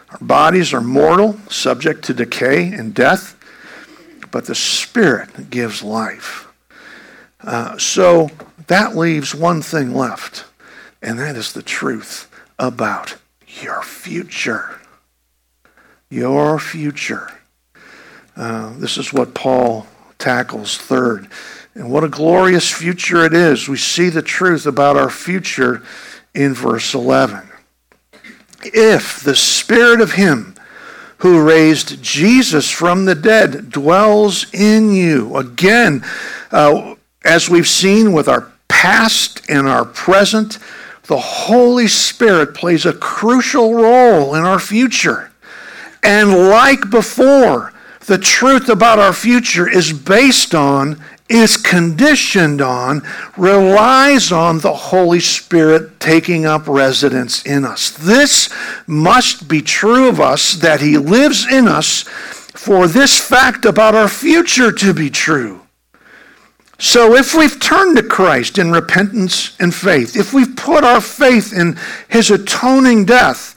Our 0.09 0.17
bodies 0.19 0.73
are 0.73 0.81
mortal, 0.81 1.37
subject 1.49 2.05
to 2.05 2.13
decay 2.13 2.71
and 2.71 2.93
death, 2.93 3.37
but 4.31 4.45
the 4.45 4.55
Spirit 4.55 5.49
gives 5.49 5.83
life. 5.83 6.47
Uh, 7.41 7.77
so 7.77 8.29
that 8.67 8.95
leaves 8.95 9.35
one 9.35 9.61
thing 9.61 9.93
left, 9.93 10.45
and 11.01 11.19
that 11.19 11.35
is 11.35 11.53
the 11.53 11.61
truth 11.61 12.31
about 12.57 13.17
your 13.61 13.83
future 13.83 14.79
your 16.15 16.57
future. 16.59 17.29
Uh, 18.37 18.73
this 18.77 18.97
is 18.97 19.11
what 19.11 19.33
Paul 19.33 19.85
tackles 20.17 20.77
third. 20.77 21.27
And 21.73 21.91
what 21.91 22.05
a 22.05 22.09
glorious 22.09 22.71
future 22.71 23.25
it 23.25 23.33
is. 23.33 23.67
We 23.67 23.77
see 23.77 24.07
the 24.07 24.21
truth 24.21 24.65
about 24.65 24.95
our 24.95 25.09
future 25.09 25.83
in 26.33 26.53
verse 26.53 26.93
11. 26.93 27.49
If 28.63 29.21
the 29.21 29.35
Spirit 29.35 29.99
of 29.99 30.13
Him 30.13 30.55
who 31.17 31.43
raised 31.43 32.01
Jesus 32.01 32.71
from 32.71 33.05
the 33.05 33.15
dead 33.15 33.69
dwells 33.69 34.53
in 34.53 34.93
you, 34.93 35.35
again, 35.35 36.03
uh, 36.51 36.95
as 37.25 37.49
we've 37.49 37.67
seen 37.67 38.13
with 38.13 38.29
our 38.29 38.51
past 38.69 39.41
and 39.49 39.67
our 39.67 39.83
present, 39.83 40.59
the 41.03 41.19
Holy 41.19 41.87
Spirit 41.87 42.53
plays 42.53 42.85
a 42.85 42.93
crucial 42.93 43.75
role 43.75 44.33
in 44.33 44.43
our 44.43 44.59
future. 44.59 45.31
And 46.05 46.49
like 46.49 46.91
before, 46.91 47.73
the 48.05 48.19
truth 48.19 48.69
about 48.69 48.99
our 48.99 49.11
future 49.11 49.67
is 49.67 49.91
based 49.91 50.53
on, 50.53 51.01
is 51.27 51.57
conditioned 51.57 52.61
on, 52.61 53.01
relies 53.35 54.31
on 54.31 54.59
the 54.59 54.73
Holy 54.73 55.19
Spirit 55.19 55.99
taking 55.99 56.45
up 56.45 56.67
residence 56.67 57.43
in 57.43 57.65
us. 57.65 57.89
This 57.89 58.53
must 58.85 59.47
be 59.47 59.63
true 59.63 60.07
of 60.07 60.21
us 60.21 60.53
that 60.53 60.79
He 60.79 60.95
lives 60.95 61.51
in 61.51 61.67
us 61.67 62.03
for 62.03 62.87
this 62.87 63.19
fact 63.19 63.65
about 63.65 63.95
our 63.95 64.07
future 64.07 64.71
to 64.71 64.93
be 64.93 65.09
true. 65.09 65.61
So, 66.77 67.15
if 67.15 67.33
we've 67.33 67.59
turned 67.59 67.97
to 67.97 68.03
Christ 68.03 68.59
in 68.59 68.69
repentance 68.69 69.55
and 69.59 69.73
faith, 69.73 70.15
if 70.15 70.33
we've 70.33 70.55
put 70.55 70.83
our 70.83 71.01
faith 71.01 71.51
in 71.51 71.79
His 72.09 72.29
atoning 72.29 73.05
death, 73.05 73.54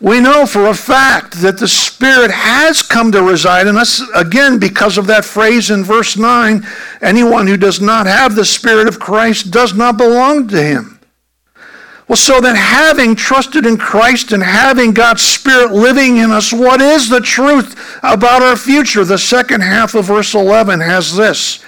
we 0.00 0.20
know 0.20 0.44
for 0.44 0.66
a 0.66 0.74
fact 0.74 1.40
that 1.40 1.58
the 1.58 1.68
Spirit 1.68 2.30
has 2.30 2.82
come 2.82 3.10
to 3.12 3.22
reside 3.22 3.66
in 3.66 3.78
us, 3.78 4.02
again, 4.14 4.58
because 4.58 4.98
of 4.98 5.06
that 5.06 5.24
phrase 5.24 5.70
in 5.70 5.84
verse 5.84 6.18
9 6.18 6.66
anyone 7.00 7.46
who 7.46 7.56
does 7.56 7.80
not 7.80 8.06
have 8.06 8.34
the 8.34 8.44
Spirit 8.44 8.88
of 8.88 9.00
Christ 9.00 9.50
does 9.50 9.74
not 9.74 9.96
belong 9.96 10.48
to 10.48 10.62
him. 10.62 11.00
Well, 12.08 12.16
so 12.16 12.40
then, 12.40 12.54
having 12.54 13.16
trusted 13.16 13.66
in 13.66 13.78
Christ 13.78 14.32
and 14.32 14.42
having 14.42 14.92
God's 14.92 15.22
Spirit 15.22 15.72
living 15.72 16.18
in 16.18 16.30
us, 16.30 16.52
what 16.52 16.80
is 16.80 17.08
the 17.08 17.20
truth 17.20 17.98
about 18.02 18.42
our 18.42 18.56
future? 18.56 19.04
The 19.04 19.18
second 19.18 19.62
half 19.62 19.94
of 19.94 20.04
verse 20.04 20.34
11 20.34 20.80
has 20.80 21.16
this 21.16 21.64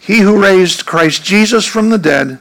He 0.00 0.20
who 0.20 0.40
raised 0.40 0.86
Christ 0.86 1.24
Jesus 1.24 1.66
from 1.66 1.90
the 1.90 1.98
dead 1.98 2.38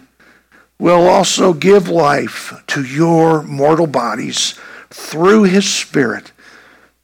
will 0.78 1.08
also 1.08 1.52
give 1.52 1.90
life 1.90 2.54
to 2.68 2.84
your 2.86 3.42
mortal 3.44 3.88
bodies 3.88 4.58
through 4.89 5.43
his 5.43 5.71
Spirit 5.71 6.32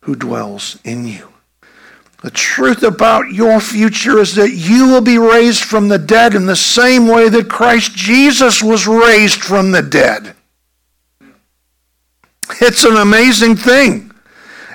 who 0.01 0.15
dwells 0.15 0.79
in 0.83 1.07
you. 1.07 1.31
The 2.21 2.31
truth 2.31 2.83
about 2.83 3.31
your 3.31 3.59
future 3.59 4.19
is 4.19 4.35
that 4.35 4.51
you 4.51 4.87
will 4.87 5.01
be 5.01 5.17
raised 5.17 5.63
from 5.63 5.87
the 5.87 5.97
dead 5.97 6.35
in 6.35 6.45
the 6.45 6.55
same 6.55 7.07
way 7.07 7.29
that 7.29 7.49
Christ 7.49 7.95
Jesus 7.95 8.61
was 8.61 8.85
raised 8.85 9.41
from 9.41 9.71
the 9.71 9.81
dead. 9.81 10.35
It's 12.59 12.83
an 12.83 12.97
amazing 12.97 13.55
thing. 13.55 14.11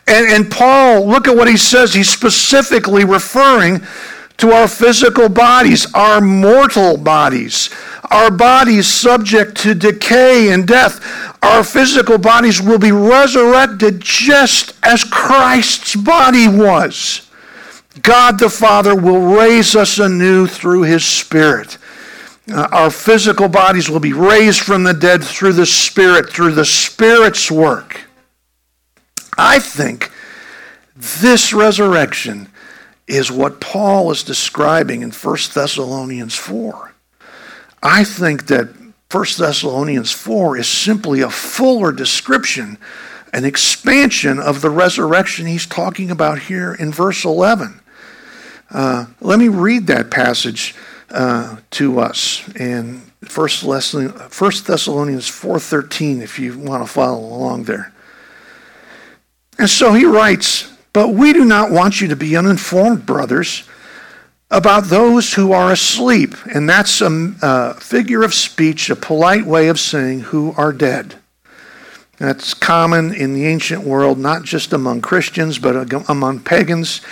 And, 0.08 0.26
and 0.26 0.50
Paul, 0.50 1.06
look 1.06 1.28
at 1.28 1.36
what 1.36 1.48
he 1.48 1.56
says. 1.56 1.94
He's 1.94 2.10
specifically 2.10 3.04
referring 3.04 3.82
to 4.38 4.52
our 4.52 4.68
physical 4.68 5.28
bodies, 5.28 5.86
our 5.94 6.20
mortal 6.20 6.96
bodies, 6.96 7.70
our 8.10 8.30
bodies 8.30 8.86
subject 8.86 9.56
to 9.58 9.74
decay 9.74 10.52
and 10.52 10.66
death. 10.66 11.00
Our 11.42 11.64
physical 11.64 12.18
bodies 12.18 12.60
will 12.60 12.78
be 12.78 12.92
resurrected 12.92 14.00
just 14.00 14.74
as 14.82 15.04
Christ's 15.04 15.96
body 15.96 16.48
was. 16.48 17.30
God 18.02 18.38
the 18.38 18.50
Father 18.50 18.94
will 18.94 19.34
raise 19.34 19.74
us 19.74 19.98
anew 19.98 20.46
through 20.46 20.82
his 20.82 21.04
Spirit. 21.04 21.78
Uh, 22.52 22.68
our 22.70 22.90
physical 22.90 23.48
bodies 23.48 23.88
will 23.90 24.00
be 24.00 24.12
raised 24.12 24.60
from 24.60 24.84
the 24.84 24.94
dead 24.94 25.24
through 25.24 25.54
the 25.54 25.66
Spirit, 25.66 26.30
through 26.30 26.52
the 26.52 26.64
Spirit's 26.64 27.50
work. 27.50 28.02
I 29.38 29.58
think 29.58 30.12
this 30.94 31.52
resurrection 31.52 32.48
is 33.06 33.30
what 33.30 33.60
Paul 33.60 34.10
is 34.10 34.22
describing 34.22 35.02
in 35.02 35.10
1 35.10 35.36
Thessalonians 35.54 36.34
4. 36.34 36.92
I 37.82 38.04
think 38.04 38.46
that 38.46 38.68
1 39.10 39.24
Thessalonians 39.38 40.10
4 40.10 40.56
is 40.56 40.68
simply 40.68 41.20
a 41.20 41.30
fuller 41.30 41.92
description, 41.92 42.78
an 43.32 43.44
expansion 43.44 44.40
of 44.40 44.60
the 44.60 44.70
resurrection 44.70 45.46
he's 45.46 45.66
talking 45.66 46.10
about 46.10 46.40
here 46.40 46.74
in 46.74 46.90
verse 46.90 47.24
11. 47.24 47.80
Uh, 48.70 49.06
let 49.20 49.38
me 49.38 49.46
read 49.46 49.86
that 49.86 50.10
passage 50.10 50.74
uh, 51.10 51.58
to 51.70 52.00
us 52.00 52.48
in 52.56 53.00
1 53.20 53.48
Thessalonians 53.62 55.30
4.13 55.30 56.20
if 56.20 56.38
you 56.38 56.58
want 56.58 56.84
to 56.84 56.92
follow 56.92 57.20
along 57.20 57.64
there. 57.64 57.92
And 59.58 59.70
so 59.70 59.92
he 59.92 60.04
writes, 60.04 60.75
But 60.96 61.10
we 61.10 61.34
do 61.34 61.44
not 61.44 61.70
want 61.70 62.00
you 62.00 62.08
to 62.08 62.16
be 62.16 62.38
uninformed, 62.38 63.04
brothers, 63.04 63.64
about 64.50 64.84
those 64.84 65.34
who 65.34 65.52
are 65.52 65.70
asleep. 65.70 66.34
And 66.54 66.66
that's 66.66 67.02
a, 67.02 67.34
a, 67.42 67.74
figure 67.74 68.22
of 68.22 68.32
speech, 68.32 68.88
a 68.88 68.96
polite 68.96 69.44
way 69.44 69.68
of 69.68 69.78
saying 69.78 70.20
who 70.20 70.54
are 70.56 70.72
dead. 70.72 71.16
That's 72.16 72.54
common 72.54 73.12
in 73.12 73.34
the 73.34 73.44
ancient 73.44 73.84
world, 73.84 74.18
not 74.18 74.44
just 74.44 74.72
among 74.72 75.02
Christians, 75.02 75.58
but 75.58 75.92
among 76.08 76.40
pagans. 76.40 77.02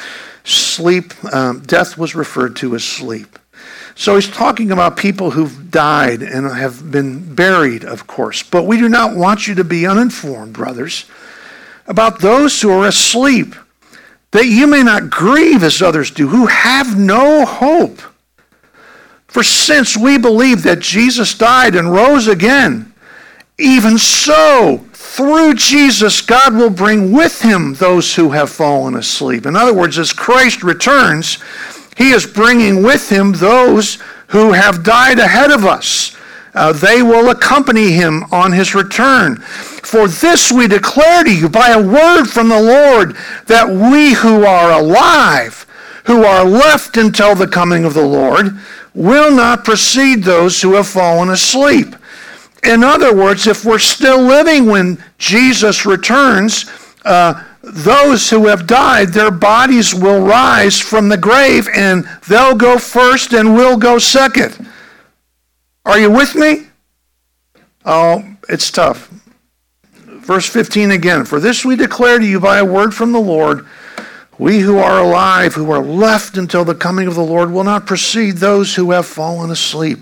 Sleep, 0.45 1.13
um, 1.35 1.61
death 1.61 1.99
was 1.99 2.15
referred 2.15 2.57
to 2.57 2.75
as 2.75 2.85
sleep. 2.85 3.39
So 3.97 4.15
he's 4.15 4.31
talking 4.31 4.71
about 4.71 4.97
people 4.97 5.33
who've 5.33 5.71
died 5.71 6.23
and 6.23 6.47
have 6.47 6.91
been 6.91 7.35
buried, 7.35 7.85
of 7.85 8.07
course. 8.07 8.43
But 8.43 8.63
we 8.63 8.79
do 8.79 8.89
not 8.89 9.15
want 9.15 9.47
you 9.47 9.55
to 9.57 9.65
be 9.65 9.87
uninformed, 9.87 10.55
brothers, 10.55 11.05
about 11.87 12.21
those 12.21 12.63
who 12.63 12.71
are 12.71 12.87
asleep 12.87 13.55
that 14.35 14.47
you 14.47 14.67
may 14.67 14.83
not 14.83 15.11
grieve 15.11 15.63
as 15.63 15.81
others 15.81 16.11
do, 16.11 16.27
who 16.27 16.47
have 16.47 16.99
no 16.99 17.45
hope. 17.45 18.03
For 19.29 19.45
since 19.45 19.97
we 19.97 20.19
believe 20.19 20.65
that 20.65 20.81
Jesus 20.81 21.39
died 21.39 21.77
and 21.77 21.93
rose 21.93 22.27
again, 22.27 22.93
even 23.59 23.97
so, 23.97 24.85
through 24.93 25.55
Jesus, 25.55 26.21
God 26.21 26.53
will 26.57 26.71
bring 26.71 27.13
with 27.13 27.43
him 27.43 27.75
those 27.75 28.17
who 28.17 28.33
have 28.33 28.51
fallen 28.51 28.97
asleep. 28.97 29.47
In 29.47 29.55
other 29.55 29.73
words, 29.73 30.01
as 30.01 30.13
Christ 30.13 30.65
returns, 30.65 31.39
He 31.97 32.11
is 32.11 32.27
bringing 32.27 32.83
with 32.83 33.09
him 33.09 33.35
those 33.35 33.99
who 34.29 34.51
have 34.51 34.83
died 34.83 35.21
ahead 35.21 35.53
of 35.53 35.65
us. 35.65 36.14
Uh, 36.55 36.73
they 36.73 37.03
will 37.03 37.31
accompany 37.31 37.93
him 37.93 38.25
on 38.31 38.53
his 38.53 38.75
return. 38.75 39.37
For 39.37 40.07
this 40.07 40.53
we 40.53 40.69
declare 40.69 41.25
to 41.25 41.35
you 41.35 41.49
by 41.49 41.71
a 41.71 41.83
word 41.83 42.27
from 42.27 42.49
the 42.49 42.61
Lord 42.61 43.17
that 43.47 43.69
we 43.69 44.15
who 44.15 44.45
are 44.45 44.73
alive, 44.73 45.67
who 46.07 46.25
are 46.25 46.45
left 46.45 46.97
until 46.97 47.35
the 47.35 47.49
coming 47.49 47.85
of 47.85 47.95
the 47.95 48.07
Lord, 48.07 48.57
will 48.95 49.35
not 49.35 49.65
precede 49.65 50.23
those 50.23 50.63
who 50.63 50.75
have 50.75 50.87
fallen 50.87 51.31
asleep. 51.31 51.97
In 52.63 52.83
other 52.83 53.15
words, 53.15 53.47
if 53.47 53.65
we're 53.65 53.79
still 53.79 54.23
living 54.23 54.67
when 54.67 55.03
Jesus 55.19 55.85
returns, 55.85 56.71
uh, 57.05 57.43
those 57.63 58.31
who 58.31 58.47
have 58.47 58.67
died, 58.67 59.09
their 59.09 59.31
bodies 59.31 59.95
will 59.95 60.25
rise 60.25 60.79
from 60.79 61.09
the 61.09 61.17
grave 61.17 61.69
and 61.75 62.05
they'll 62.29 62.55
go 62.55 62.79
first 62.79 63.33
and 63.33 63.55
we'll 63.55 63.77
go 63.77 63.99
second. 63.99 64.67
Are 65.85 65.99
you 65.99 66.11
with 66.11 66.35
me? 66.35 66.67
Oh, 67.85 68.25
it's 68.49 68.71
tough. 68.71 69.11
Verse 69.93 70.49
15 70.49 70.91
again 70.91 71.25
For 71.25 71.39
this 71.39 71.65
we 71.65 71.77
declare 71.77 72.19
to 72.19 72.27
you 72.27 72.41
by 72.41 72.59
a 72.59 72.65
word 72.65 72.95
from 72.95 73.13
the 73.13 73.21
Lord 73.21 73.67
we 74.39 74.61
who 74.61 74.79
are 74.79 75.01
alive, 75.01 75.55
who 75.55 75.71
are 75.71 75.85
left 75.85 76.37
until 76.37 76.65
the 76.65 76.75
coming 76.75 77.07
of 77.07 77.15
the 77.15 77.23
Lord, 77.23 77.51
will 77.51 77.65
not 77.65 77.87
precede 77.87 78.39
those 78.39 78.75
who 78.75 78.91
have 78.91 79.07
fallen 79.07 79.51
asleep. 79.51 79.99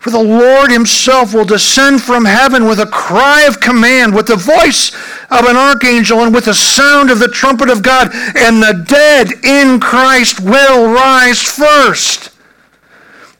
For 0.00 0.10
the 0.10 0.22
Lord 0.22 0.70
himself 0.70 1.34
will 1.34 1.44
descend 1.44 2.02
from 2.02 2.24
heaven 2.24 2.66
with 2.66 2.78
a 2.78 2.86
cry 2.86 3.42
of 3.42 3.60
command, 3.60 4.14
with 4.14 4.26
the 4.26 4.36
voice 4.36 4.94
of 5.30 5.46
an 5.46 5.56
archangel, 5.56 6.20
and 6.20 6.34
with 6.34 6.44
the 6.44 6.54
sound 6.54 7.10
of 7.10 7.18
the 7.18 7.28
trumpet 7.28 7.68
of 7.68 7.82
God, 7.82 8.10
and 8.14 8.62
the 8.62 8.84
dead 8.86 9.44
in 9.44 9.80
Christ 9.80 10.40
will 10.40 10.92
rise 10.92 11.42
first. 11.42 12.30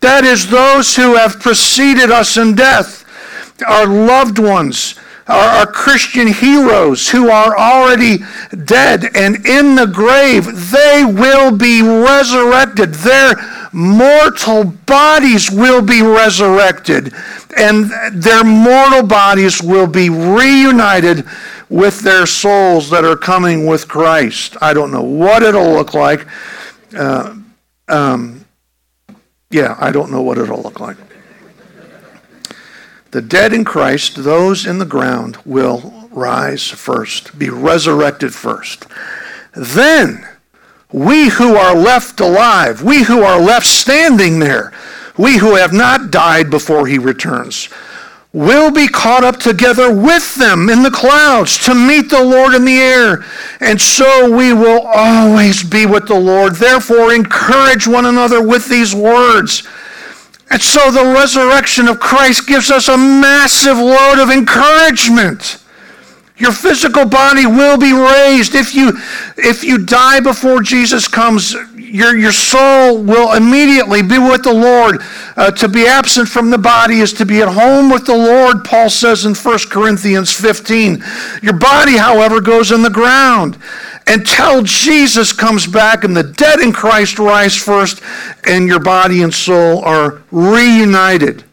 That 0.00 0.24
is, 0.24 0.48
those 0.48 0.94
who 0.94 1.16
have 1.16 1.40
preceded 1.40 2.10
us 2.10 2.36
in 2.36 2.54
death, 2.54 3.04
our 3.66 3.86
loved 3.86 4.38
ones, 4.38 4.94
our, 5.26 5.36
our 5.38 5.66
Christian 5.66 6.28
heroes 6.28 7.08
who 7.08 7.30
are 7.30 7.58
already 7.58 8.18
dead 8.64 9.04
and 9.14 9.44
in 9.46 9.74
the 9.74 9.86
grave, 9.86 10.70
they 10.70 11.04
will 11.04 11.56
be 11.56 11.82
resurrected. 11.82 12.94
Their 12.94 13.34
mortal 13.72 14.64
bodies 14.64 15.50
will 15.50 15.82
be 15.82 16.02
resurrected, 16.02 17.12
and 17.56 17.90
their 18.12 18.44
mortal 18.44 19.06
bodies 19.06 19.62
will 19.62 19.86
be 19.86 20.08
reunited 20.08 21.24
with 21.68 22.00
their 22.00 22.24
souls 22.24 22.88
that 22.90 23.04
are 23.04 23.16
coming 23.16 23.66
with 23.66 23.88
Christ. 23.88 24.56
I 24.60 24.72
don't 24.72 24.90
know 24.90 25.02
what 25.02 25.42
it'll 25.42 25.72
look 25.72 25.92
like. 25.92 26.26
Uh, 26.96 27.36
um, 27.88 28.37
yeah, 29.50 29.76
I 29.78 29.90
don't 29.90 30.10
know 30.10 30.22
what 30.22 30.38
it'll 30.38 30.62
look 30.62 30.80
like. 30.80 30.96
The 33.10 33.22
dead 33.22 33.54
in 33.54 33.64
Christ, 33.64 34.16
those 34.16 34.66
in 34.66 34.78
the 34.78 34.84
ground, 34.84 35.38
will 35.46 36.08
rise 36.10 36.68
first, 36.68 37.38
be 37.38 37.48
resurrected 37.48 38.34
first. 38.34 38.86
Then, 39.54 40.28
we 40.92 41.28
who 41.28 41.56
are 41.56 41.74
left 41.74 42.20
alive, 42.20 42.82
we 42.82 43.04
who 43.04 43.22
are 43.22 43.40
left 43.40 43.66
standing 43.66 44.38
there, 44.38 44.72
we 45.16 45.38
who 45.38 45.54
have 45.54 45.72
not 45.72 46.10
died 46.10 46.50
before 46.50 46.86
he 46.86 46.98
returns, 46.98 47.68
will 48.38 48.70
be 48.70 48.86
caught 48.86 49.24
up 49.24 49.36
together 49.38 49.92
with 49.92 50.36
them 50.36 50.68
in 50.68 50.84
the 50.84 50.90
clouds 50.92 51.58
to 51.58 51.74
meet 51.74 52.08
the 52.08 52.22
Lord 52.22 52.54
in 52.54 52.64
the 52.64 52.78
air. 52.78 53.24
And 53.58 53.80
so 53.80 54.30
we 54.30 54.52
will 54.52 54.82
always 54.86 55.64
be 55.64 55.86
with 55.86 56.06
the 56.06 56.18
Lord. 56.18 56.54
Therefore, 56.54 57.12
encourage 57.12 57.88
one 57.88 58.06
another 58.06 58.40
with 58.40 58.68
these 58.68 58.94
words. 58.94 59.66
And 60.50 60.62
so 60.62 60.92
the 60.92 61.12
resurrection 61.12 61.88
of 61.88 61.98
Christ 61.98 62.46
gives 62.46 62.70
us 62.70 62.86
a 62.86 62.96
massive 62.96 63.76
load 63.76 64.20
of 64.20 64.30
encouragement. 64.30 65.58
Your 66.36 66.52
physical 66.52 67.06
body 67.06 67.44
will 67.44 67.76
be 67.76 67.92
raised. 67.92 68.54
If 68.54 68.72
you, 68.72 68.92
if 69.36 69.64
you 69.64 69.84
die 69.84 70.20
before 70.20 70.62
Jesus 70.62 71.08
comes, 71.08 71.56
your, 71.88 72.16
your 72.16 72.32
soul 72.32 73.02
will 73.02 73.34
immediately 73.34 74.02
be 74.02 74.18
with 74.18 74.42
the 74.42 74.52
Lord. 74.52 75.00
Uh, 75.36 75.50
to 75.52 75.68
be 75.68 75.86
absent 75.86 76.28
from 76.28 76.50
the 76.50 76.58
body 76.58 77.00
is 77.00 77.12
to 77.14 77.26
be 77.26 77.40
at 77.40 77.48
home 77.48 77.90
with 77.90 78.06
the 78.06 78.16
Lord, 78.16 78.64
Paul 78.64 78.90
says 78.90 79.24
in 79.24 79.34
1 79.34 79.58
Corinthians 79.70 80.32
15. 80.32 81.02
Your 81.42 81.58
body, 81.58 81.96
however, 81.96 82.40
goes 82.40 82.72
in 82.72 82.82
the 82.82 82.90
ground 82.90 83.58
until 84.06 84.62
Jesus 84.62 85.32
comes 85.32 85.66
back 85.66 86.04
and 86.04 86.16
the 86.16 86.22
dead 86.22 86.60
in 86.60 86.72
Christ 86.72 87.18
rise 87.18 87.56
first 87.56 88.02
and 88.44 88.66
your 88.66 88.80
body 88.80 89.22
and 89.22 89.32
soul 89.32 89.82
are 89.84 90.22
reunited. 90.30 91.44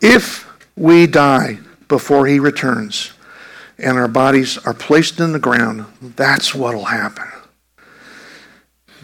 If 0.00 0.48
we 0.76 1.06
die 1.06 1.58
before 1.88 2.26
he 2.26 2.38
returns 2.38 3.12
and 3.78 3.98
our 3.98 4.08
bodies 4.08 4.58
are 4.58 4.74
placed 4.74 5.20
in 5.20 5.32
the 5.32 5.38
ground, 5.38 5.86
that's 6.00 6.54
what 6.54 6.74
will 6.74 6.84
happen. 6.84 7.41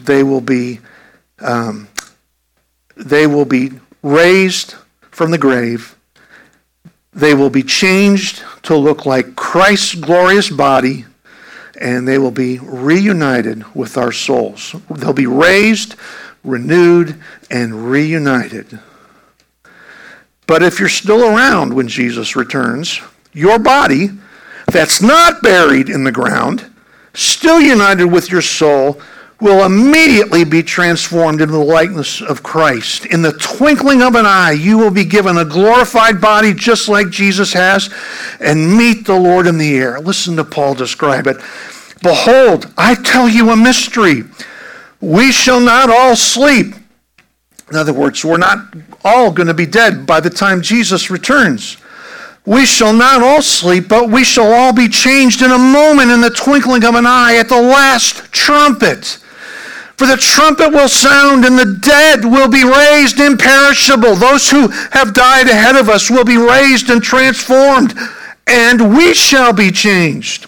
They 0.09 0.23
will 0.23 0.41
be, 0.41 0.79
um, 1.37 1.87
they 2.95 3.27
will 3.27 3.45
be 3.45 3.73
raised 4.01 4.73
from 5.11 5.29
the 5.29 5.37
grave. 5.37 5.95
They 7.13 7.35
will 7.35 7.51
be 7.51 7.61
changed 7.61 8.43
to 8.63 8.75
look 8.75 9.05
like 9.05 9.35
Christ's 9.35 9.93
glorious 9.93 10.49
body 10.49 11.05
and 11.79 12.07
they 12.07 12.17
will 12.17 12.31
be 12.31 12.57
reunited 12.57 13.75
with 13.75 13.99
our 13.99 14.11
souls. 14.11 14.75
They'll 14.89 15.13
be 15.13 15.27
raised, 15.27 15.93
renewed, 16.43 17.21
and 17.51 17.91
reunited. 17.91 18.79
But 20.47 20.63
if 20.63 20.79
you're 20.79 20.89
still 20.89 21.23
around 21.23 21.71
when 21.71 21.87
Jesus 21.87 22.35
returns, 22.35 22.99
your 23.31 23.59
body 23.59 24.09
that's 24.71 25.03
not 25.03 25.43
buried 25.43 25.87
in 25.87 26.03
the 26.03 26.11
ground, 26.11 26.65
still 27.13 27.61
united 27.61 28.07
with 28.07 28.31
your 28.31 28.41
soul, 28.41 28.99
will 29.39 29.65
immediately 29.65 30.43
be 30.43 30.61
transformed 30.61 31.41
into 31.41 31.53
the 31.53 31.59
likeness 31.59 32.21
of 32.21 32.43
Christ. 32.43 33.05
In 33.05 33.21
the 33.21 33.31
twinkling 33.31 34.01
of 34.01 34.15
an 34.15 34.25
eye, 34.25 34.51
you 34.51 34.77
will 34.77 34.91
be 34.91 35.05
given 35.05 35.37
a 35.37 35.45
glorified 35.45 36.19
body 36.19 36.53
just 36.53 36.89
like 36.89 37.09
Jesus 37.09 37.53
has 37.53 37.89
and 38.41 38.77
meet 38.77 39.05
the 39.05 39.17
Lord 39.17 39.47
in 39.47 39.57
the 39.57 39.77
air. 39.77 39.99
Listen 39.99 40.35
to 40.35 40.43
Paul 40.43 40.73
describe 40.73 41.25
it. 41.27 41.37
Behold, 42.01 42.71
I 42.77 42.95
tell 42.95 43.29
you 43.29 43.49
a 43.51 43.55
mystery. 43.55 44.23
We 44.99 45.31
shall 45.31 45.61
not 45.61 45.89
all 45.89 46.17
sleep. 46.17 46.75
In 47.71 47.77
other 47.77 47.93
words, 47.93 48.25
we're 48.25 48.37
not 48.37 48.73
all 49.05 49.31
going 49.31 49.47
to 49.47 49.53
be 49.53 49.65
dead 49.65 50.05
by 50.05 50.19
the 50.19 50.29
time 50.29 50.61
Jesus 50.61 51.09
returns. 51.09 51.77
We 52.45 52.65
shall 52.65 52.93
not 52.93 53.21
all 53.21 53.41
sleep, 53.41 53.87
but 53.87 54.09
we 54.09 54.23
shall 54.23 54.51
all 54.51 54.73
be 54.73 54.89
changed 54.89 55.41
in 55.41 55.51
a 55.51 55.57
moment 55.57 56.11
in 56.11 56.19
the 56.19 56.31
twinkling 56.31 56.83
of 56.83 56.95
an 56.95 57.05
eye 57.05 57.35
at 57.35 57.47
the 57.47 57.61
last 57.61 58.31
trumpet. 58.31 59.19
For 59.99 60.07
the 60.07 60.15
trumpet 60.15 60.69
will 60.69 60.87
sound, 60.87 61.43
and 61.43 61.59
the 61.59 61.77
dead 61.81 62.23
will 62.23 62.47
be 62.47 62.63
raised 62.63 63.19
imperishable. 63.19 64.15
Those 64.15 64.49
who 64.49 64.69
have 64.91 65.13
died 65.13 65.49
ahead 65.49 65.75
of 65.75 65.89
us 65.89 66.09
will 66.09 66.23
be 66.23 66.37
raised 66.37 66.89
and 66.89 67.03
transformed, 67.03 67.93
and 68.47 68.95
we 68.95 69.13
shall 69.13 69.51
be 69.51 69.71
changed 69.71 70.47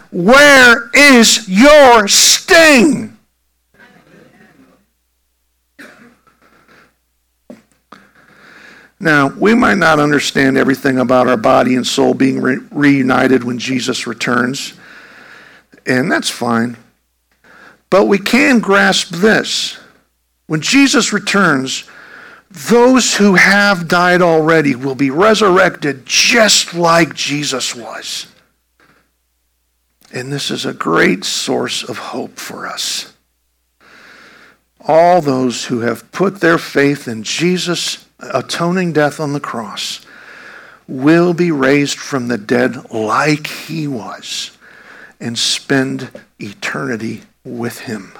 where 0.11 0.89
is 0.93 1.47
your 1.47 2.07
sting? 2.07 3.17
Now, 8.99 9.29
we 9.29 9.55
might 9.55 9.79
not 9.79 9.99
understand 9.99 10.59
everything 10.59 10.99
about 10.99 11.27
our 11.27 11.37
body 11.37 11.75
and 11.75 11.87
soul 11.87 12.13
being 12.13 12.39
re- 12.39 12.59
reunited 12.69 13.43
when 13.43 13.57
Jesus 13.57 14.05
returns, 14.05 14.73
and 15.87 16.11
that's 16.11 16.29
fine. 16.29 16.77
But 17.89 18.05
we 18.05 18.19
can 18.19 18.59
grasp 18.59 19.09
this. 19.09 19.79
When 20.45 20.61
Jesus 20.61 21.11
returns, 21.11 21.85
those 22.51 23.15
who 23.15 23.35
have 23.35 23.87
died 23.87 24.21
already 24.21 24.75
will 24.75 24.95
be 24.95 25.09
resurrected 25.09 26.05
just 26.05 26.75
like 26.75 27.15
Jesus 27.15 27.73
was. 27.73 28.27
And 30.13 30.31
this 30.31 30.51
is 30.51 30.65
a 30.65 30.73
great 30.73 31.23
source 31.23 31.83
of 31.83 31.97
hope 31.97 32.37
for 32.37 32.67
us. 32.67 33.13
all 34.87 35.21
those 35.21 35.65
who 35.65 35.81
have 35.81 36.11
put 36.11 36.41
their 36.41 36.57
faith 36.57 37.07
in 37.07 37.23
Jesus' 37.23 38.05
atoning 38.19 38.93
death 38.93 39.19
on 39.19 39.33
the 39.33 39.39
cross 39.39 40.01
will 40.87 41.33
be 41.33 41.51
raised 41.51 41.97
from 41.99 42.27
the 42.27 42.37
dead 42.37 42.91
like 42.91 43.47
he 43.47 43.87
was 43.87 44.57
and 45.19 45.37
spend 45.37 46.09
eternity 46.39 47.21
with 47.43 47.81
him. 47.81 48.11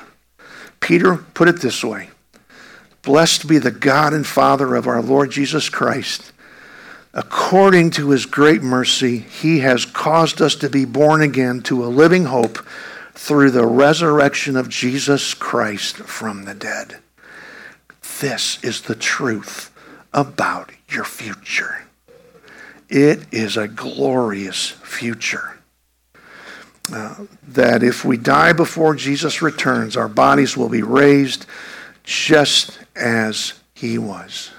Peter 0.79 1.17
put 1.17 1.47
it 1.47 1.61
this 1.61 1.83
way 1.83 2.09
Blessed 3.01 3.47
be 3.47 3.57
the 3.57 3.71
God 3.71 4.13
and 4.13 4.25
Father 4.27 4.75
of 4.75 4.87
our 4.87 5.01
Lord 5.01 5.31
Jesus 5.31 5.69
Christ. 5.69 6.31
According 7.13 7.91
to 7.91 8.11
his 8.11 8.25
great 8.25 8.61
mercy, 8.61 9.17
he 9.17 9.59
has 9.59 9.85
caused 9.85 10.41
us 10.41 10.55
to 10.55 10.69
be 10.69 10.85
born 10.85 11.21
again 11.21 11.61
to 11.63 11.83
a 11.83 11.87
living 11.87 12.25
hope 12.25 12.65
through 13.13 13.51
the 13.51 13.65
resurrection 13.65 14.55
of 14.55 14.69
Jesus 14.69 15.33
Christ 15.33 15.97
from 15.97 16.45
the 16.45 16.53
dead. 16.53 16.99
This 18.21 18.63
is 18.63 18.81
the 18.81 18.95
truth 18.95 19.71
about 20.13 20.71
your 20.89 21.03
future. 21.03 21.85
It 22.87 23.25
is 23.31 23.57
a 23.57 23.67
glorious 23.67 24.69
future. 24.69 25.57
Uh, 26.93 27.15
that 27.47 27.83
if 27.83 28.03
we 28.03 28.17
die 28.17 28.51
before 28.53 28.95
Jesus 28.95 29.41
returns, 29.41 29.95
our 29.95 30.09
bodies 30.09 30.57
will 30.57 30.67
be 30.67 30.83
raised 30.83 31.45
just 32.03 32.79
as 32.95 33.53
he 33.73 33.97
was. 33.97 34.51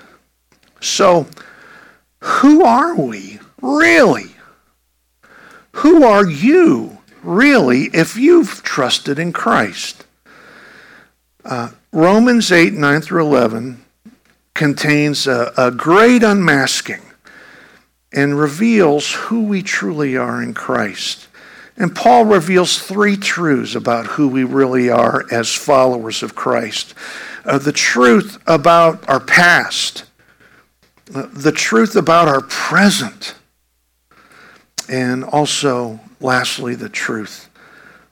So, 0.81 1.27
who 2.23 2.65
are 2.65 2.95
we 2.95 3.39
really? 3.61 4.31
Who 5.73 6.05
are 6.05 6.27
you 6.27 6.99
really 7.23 7.85
if 7.93 8.17
you've 8.17 8.63
trusted 8.63 9.19
in 9.19 9.33
Christ? 9.33 10.05
Uh, 11.45 11.71
Romans 11.93 12.53
8, 12.53 12.75
9 12.75 13.01
through 13.01 13.23
11 13.23 13.85
contains 14.55 15.27
a, 15.27 15.53
a 15.57 15.71
great 15.71 16.23
unmasking 16.23 17.03
and 18.13 18.39
reveals 18.39 19.13
who 19.13 19.45
we 19.45 19.63
truly 19.63 20.17
are 20.17 20.43
in 20.43 20.55
Christ. 20.55 21.27
And 21.77 21.95
Paul 21.97 22.27
reveals 22.27 22.79
three 22.79 23.17
truths 23.17 23.75
about 23.75 24.07
who 24.07 24.29
we 24.29 24.45
really 24.45 24.91
are 24.91 25.25
as 25.31 25.55
followers 25.55 26.23
of 26.23 26.35
Christ 26.35 26.95
uh, 27.45 27.59
the 27.59 27.73
truth 27.73 28.41
about 28.47 29.09
our 29.09 29.21
past, 29.21 30.05
the 31.13 31.53
truth 31.53 31.95
about 31.95 32.27
our 32.27 32.41
present, 32.41 33.35
and 34.89 35.25
also, 35.25 36.01
lastly, 36.21 36.75
the 36.75 36.89
truth 36.89 37.51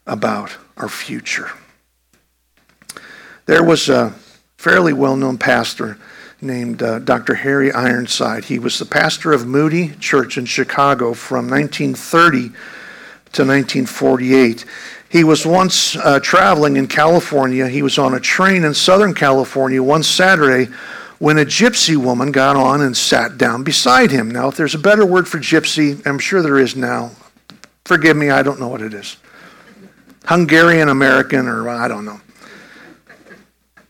about 0.07 0.57
our 0.77 0.89
future. 0.89 1.51
There 3.47 3.65
was 3.65 3.89
a 3.89 4.15
fairly 4.59 4.93
well 4.93 5.17
known 5.17 5.39
pastor 5.39 5.99
named 6.43 6.83
uh, 6.83 6.99
Dr. 7.01 7.35
Harry 7.35 7.73
Ironside. 7.73 8.45
He 8.45 8.59
was 8.59 8.79
the 8.79 8.85
pastor 8.85 9.33
of 9.33 9.47
Moody 9.47 9.95
Church 9.97 10.39
in 10.39 10.45
Chicago 10.45 11.15
from 11.15 11.49
1930 11.49 12.49
to 13.33 13.45
1948. 13.45 14.65
He 15.09 15.25
was 15.25 15.45
once 15.45 15.97
uh, 15.97 16.21
traveling 16.21 16.77
in 16.77 16.87
California. 16.87 17.69
He 17.69 17.83
was 17.83 17.99
on 17.99 18.15
a 18.15 18.21
train 18.21 18.65
in 18.65 18.75
Southern 18.75 19.15
California 19.15 19.83
one 19.83 20.03
Saturday 20.03 20.71
when 21.21 21.37
a 21.39 21.45
gypsy 21.45 21.99
woman 21.99 22.33
got 22.33 22.57
on 22.57 22.81
and 22.81 22.97
sat 22.97 23.37
down 23.37 23.63
beside 23.63 24.11
him. 24.11 24.31
Now, 24.31 24.49
if 24.49 24.57
there's 24.57 24.75
a 24.75 24.79
better 24.79 25.05
word 25.05 25.29
for 25.29 25.39
gypsy, 25.39 26.05
I'm 26.07 26.19
sure 26.19 26.41
there 26.41 26.59
is 26.59 26.75
now. 26.75 27.11
Forgive 27.85 28.17
me, 28.17 28.31
I 28.31 28.43
don't 28.43 28.59
know 28.59 28.69
what 28.69 28.81
it 28.81 28.95
is. 28.95 29.19
Hungarian 30.25 30.89
American, 30.89 31.47
or 31.47 31.69
I 31.69 31.89
don't 31.89 32.07
know. 32.07 32.23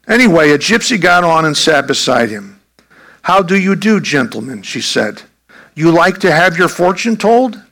Anyway, 0.09 0.51
a 0.51 0.59
gypsy 0.59 1.01
got 1.01 1.23
on 1.23 1.45
and 1.45 1.57
sat 1.57 1.87
beside 1.87 2.31
him. 2.31 2.61
How 3.23 3.43
do 3.43 3.57
you 3.57 3.77
do, 3.77 4.01
gentlemen? 4.01 4.63
she 4.63 4.81
said. 4.81 5.23
You 5.77 5.93
like 5.93 6.19
to 6.21 6.33
have 6.33 6.59
your 6.59 6.69
fortune 6.69 7.17
told? 7.17 7.63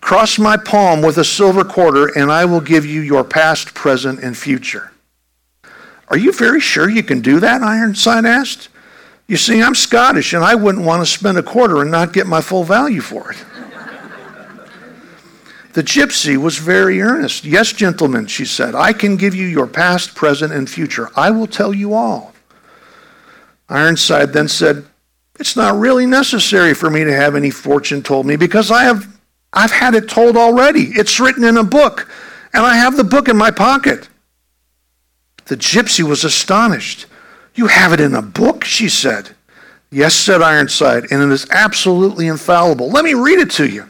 Cross 0.00 0.40
my 0.40 0.56
palm 0.56 1.02
with 1.02 1.18
a 1.18 1.24
silver 1.24 1.62
quarter, 1.62 2.06
and 2.18 2.32
I 2.32 2.44
will 2.46 2.60
give 2.60 2.84
you 2.84 3.00
your 3.00 3.22
past, 3.22 3.74
present, 3.74 4.24
and 4.24 4.36
future. 4.36 4.90
Are 6.08 6.18
you 6.18 6.32
very 6.32 6.58
sure 6.58 6.90
you 6.90 7.04
can 7.04 7.20
do 7.20 7.38
that? 7.38 7.62
Ironside 7.62 8.24
asked. 8.24 8.70
You 9.28 9.36
see, 9.36 9.62
I'm 9.62 9.74
Scottish, 9.74 10.32
and 10.32 10.42
I 10.42 10.54
wouldn't 10.54 10.84
want 10.84 11.02
to 11.02 11.06
spend 11.06 11.36
a 11.36 11.42
quarter 11.42 11.82
and 11.82 11.90
not 11.90 12.14
get 12.14 12.26
my 12.26 12.40
full 12.40 12.64
value 12.64 13.02
for 13.02 13.30
it. 13.30 13.44
The 15.74 15.82
gypsy 15.82 16.36
was 16.36 16.56
very 16.56 17.00
earnest. 17.02 17.44
Yes, 17.44 17.72
gentlemen, 17.72 18.26
she 18.26 18.46
said, 18.46 18.74
I 18.74 18.92
can 18.94 19.16
give 19.16 19.34
you 19.34 19.46
your 19.46 19.66
past, 19.66 20.14
present, 20.14 20.52
and 20.52 20.68
future. 20.68 21.10
I 21.14 21.30
will 21.30 21.46
tell 21.46 21.74
you 21.74 21.92
all. 21.92 22.32
Ironside 23.68 24.32
then 24.32 24.48
said, 24.48 24.86
It's 25.38 25.56
not 25.56 25.78
really 25.78 26.06
necessary 26.06 26.74
for 26.74 26.88
me 26.88 27.04
to 27.04 27.14
have 27.14 27.36
any 27.36 27.50
fortune 27.50 28.02
told 28.02 28.26
me 28.26 28.34
because 28.34 28.70
I 28.70 28.84
have 28.84 29.06
I've 29.52 29.70
had 29.70 29.94
it 29.94 30.08
told 30.08 30.36
already. 30.36 30.84
It's 30.94 31.20
written 31.20 31.44
in 31.44 31.58
a 31.58 31.64
book, 31.64 32.08
and 32.52 32.64
I 32.64 32.76
have 32.76 32.96
the 32.96 33.04
book 33.04 33.28
in 33.28 33.36
my 33.36 33.50
pocket. 33.50 34.08
The 35.46 35.56
gypsy 35.56 36.02
was 36.02 36.24
astonished. 36.24 37.06
You 37.58 37.66
have 37.66 37.92
it 37.92 37.98
in 37.98 38.14
a 38.14 38.22
book, 38.22 38.62
she 38.62 38.88
said. 38.88 39.30
Yes, 39.90 40.14
said 40.14 40.42
Ironside, 40.42 41.10
and 41.10 41.20
it 41.20 41.28
is 41.32 41.44
absolutely 41.50 42.28
infallible. 42.28 42.88
Let 42.88 43.04
me 43.04 43.14
read 43.14 43.40
it 43.40 43.50
to 43.52 43.66
you. 43.66 43.84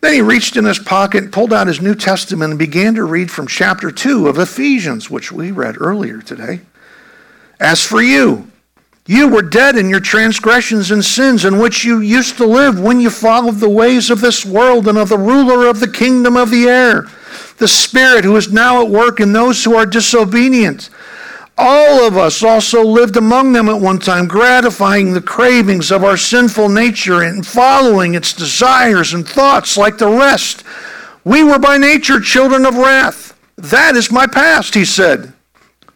Then 0.00 0.12
he 0.12 0.22
reached 0.22 0.56
in 0.56 0.64
his 0.64 0.78
pocket, 0.78 1.32
pulled 1.32 1.52
out 1.52 1.66
his 1.66 1.80
New 1.80 1.96
Testament, 1.96 2.50
and 2.50 2.58
began 2.58 2.94
to 2.94 3.02
read 3.02 3.32
from 3.32 3.48
chapter 3.48 3.90
2 3.90 4.28
of 4.28 4.38
Ephesians, 4.38 5.10
which 5.10 5.32
we 5.32 5.50
read 5.50 5.74
earlier 5.80 6.22
today. 6.22 6.60
As 7.58 7.84
for 7.84 8.00
you, 8.00 8.48
you 9.06 9.26
were 9.26 9.42
dead 9.42 9.76
in 9.76 9.88
your 9.88 9.98
transgressions 9.98 10.92
and 10.92 11.04
sins 11.04 11.44
in 11.44 11.58
which 11.58 11.84
you 11.84 11.98
used 11.98 12.36
to 12.36 12.46
live 12.46 12.78
when 12.78 13.00
you 13.00 13.10
followed 13.10 13.56
the 13.56 13.68
ways 13.68 14.08
of 14.08 14.20
this 14.20 14.46
world 14.46 14.86
and 14.86 14.98
of 14.98 15.08
the 15.08 15.18
ruler 15.18 15.66
of 15.66 15.80
the 15.80 15.90
kingdom 15.90 16.36
of 16.36 16.52
the 16.52 16.68
air, 16.68 17.08
the 17.56 17.66
Spirit 17.66 18.24
who 18.24 18.36
is 18.36 18.52
now 18.52 18.84
at 18.84 18.88
work 18.88 19.18
in 19.18 19.32
those 19.32 19.64
who 19.64 19.74
are 19.74 19.84
disobedient. 19.84 20.90
All 21.60 22.06
of 22.06 22.16
us 22.16 22.44
also 22.44 22.84
lived 22.84 23.16
among 23.16 23.52
them 23.52 23.68
at 23.68 23.80
one 23.80 23.98
time, 23.98 24.28
gratifying 24.28 25.12
the 25.12 25.20
cravings 25.20 25.90
of 25.90 26.04
our 26.04 26.16
sinful 26.16 26.68
nature 26.68 27.22
and 27.22 27.44
following 27.44 28.14
its 28.14 28.32
desires 28.32 29.12
and 29.12 29.26
thoughts 29.28 29.76
like 29.76 29.98
the 29.98 30.08
rest. 30.08 30.62
We 31.24 31.42
were 31.42 31.58
by 31.58 31.76
nature 31.76 32.20
children 32.20 32.64
of 32.64 32.76
wrath. 32.76 33.36
That 33.56 33.96
is 33.96 34.12
my 34.12 34.28
past, 34.28 34.74
he 34.74 34.84
said. 34.84 35.32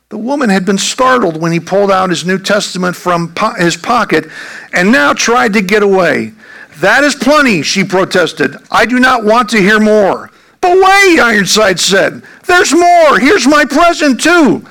The 0.09 0.19
woman 0.19 0.51
had 0.51 0.67
been 0.67 0.79
startled 0.79 1.41
when 1.41 1.53
he 1.53 1.61
pulled 1.61 1.93
out 1.93 2.11
his 2.11 2.27
New 2.27 2.41
Testament 2.41 2.97
from 2.97 3.33
po- 3.33 3.55
his 3.55 3.77
pocket 3.77 4.29
and 4.73 4.91
now 4.91 5.13
tried 5.13 5.53
to 5.53 5.63
get 5.63 5.85
away. 5.85 6.33
That 6.81 7.05
is 7.05 7.15
plenty, 7.15 7.63
she 7.63 7.85
protested. 7.85 8.57
I 8.71 8.85
do 8.85 8.99
not 8.99 9.25
want 9.25 9.49
to 9.51 9.59
hear 9.59 9.79
more. 9.79 10.31
But 10.61 10.77
wait, 10.77 11.21
Ironside 11.21 11.79
said. 11.79 12.23
There's 12.47 12.75
more. 12.75 13.21
Here's 13.21 13.47
my 13.47 13.65
present, 13.65 14.21
too. 14.21 14.67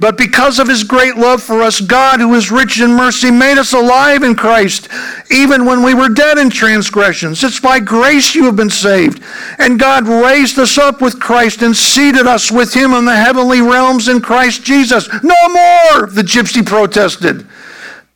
But 0.00 0.16
because 0.16 0.58
of 0.58 0.66
his 0.66 0.82
great 0.82 1.16
love 1.16 1.42
for 1.42 1.60
us, 1.60 1.78
God, 1.78 2.20
who 2.20 2.32
is 2.34 2.50
rich 2.50 2.80
in 2.80 2.90
mercy, 2.90 3.30
made 3.30 3.58
us 3.58 3.74
alive 3.74 4.22
in 4.22 4.34
Christ, 4.34 4.88
even 5.30 5.66
when 5.66 5.82
we 5.82 5.92
were 5.92 6.08
dead 6.08 6.38
in 6.38 6.48
transgressions. 6.48 7.44
It's 7.44 7.60
by 7.60 7.80
grace 7.80 8.34
you 8.34 8.44
have 8.44 8.56
been 8.56 8.70
saved. 8.70 9.22
And 9.58 9.78
God 9.78 10.08
raised 10.08 10.58
us 10.58 10.78
up 10.78 11.02
with 11.02 11.20
Christ 11.20 11.60
and 11.60 11.76
seated 11.76 12.26
us 12.26 12.50
with 12.50 12.72
him 12.72 12.94
in 12.94 13.04
the 13.04 13.14
heavenly 13.14 13.60
realms 13.60 14.08
in 14.08 14.22
Christ 14.22 14.64
Jesus. 14.64 15.06
No 15.22 15.48
more, 15.48 16.06
the 16.06 16.22
gypsy 16.22 16.64
protested. 16.64 17.46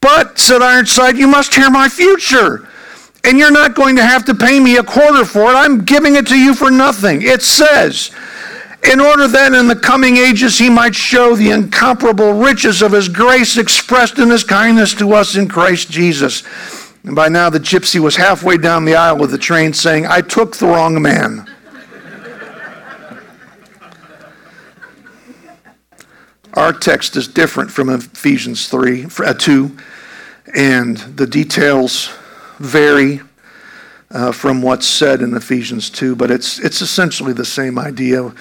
But, 0.01 0.39
said 0.39 0.63
Ironside, 0.63 1.19
you 1.19 1.29
must 1.29 1.55
hear 1.55 1.69
my 1.69 1.91
future. 1.91 2.67
And 3.25 3.39
you're 3.39 3.51
not 3.51 3.75
going 3.75 3.97
to 3.97 4.05
have 4.05 4.25
to 4.27 4.35
pay 4.35 4.59
me 4.59 4.79
a 4.79 4.83
quarter 4.83 5.27
for 5.27 5.51
it. 5.51 5.55
I'm 5.55 5.85
giving 5.85 6.17
it 6.17 6.27
to 6.29 6.39
you 6.39 6.55
for 6.55 6.71
nothing. 6.71 7.21
It 7.21 7.43
says, 7.43 8.11
in 8.91 9.01
order 9.01 9.27
that 9.27 9.53
in 9.53 9.67
the 9.67 9.77
coming 9.77 10.17
ages 10.17 10.59
he 10.59 10.69
might 10.69 10.95
show 10.95 11.35
the 11.35 11.51
incomparable 11.51 12.35
riches 12.35 12.83
of 12.83 12.93
his 12.93 13.09
grace 13.09 13.57
expressed 13.57 14.19
in 14.19 14.31
his 14.31 14.45
kindness 14.45 14.95
to 14.95 15.13
us 15.15 15.37
in 15.37 15.49
Christ 15.49 15.91
Jesus. 15.91 16.43
And 17.05 17.15
by 17.15 17.29
now 17.29 17.51
the 17.51 17.61
gypsy 17.61 18.01
was 18.01 18.17
halfway 18.17 18.57
down 18.57 18.85
the 18.85 18.95
aisle 18.95 19.23
of 19.23 19.31
the 19.31 19.39
train 19.39 19.73
saying, 19.73 20.07
I 20.07 20.21
took 20.21 20.57
the 20.57 20.67
wrong 20.67 21.01
man. 21.01 21.51
Our 26.55 26.73
text 26.73 27.17
is 27.17 27.27
different 27.27 27.71
from 27.71 27.89
Ephesians 27.89 28.69
3, 28.69 29.07
uh, 29.25 29.35
2, 29.35 29.77
and 30.55 30.97
the 30.99 31.27
details 31.27 32.11
vary 32.59 33.21
uh, 34.13 34.31
from 34.31 34.63
what's 34.63 34.87
said 34.87 35.21
in 35.21 35.35
Ephesians 35.35 35.91
2, 35.91 36.15
but 36.15 36.31
it's, 36.31 36.61
it's 36.61 36.81
essentially 36.81 37.33
the 37.33 37.45
same 37.45 37.77
idea. 37.77 38.33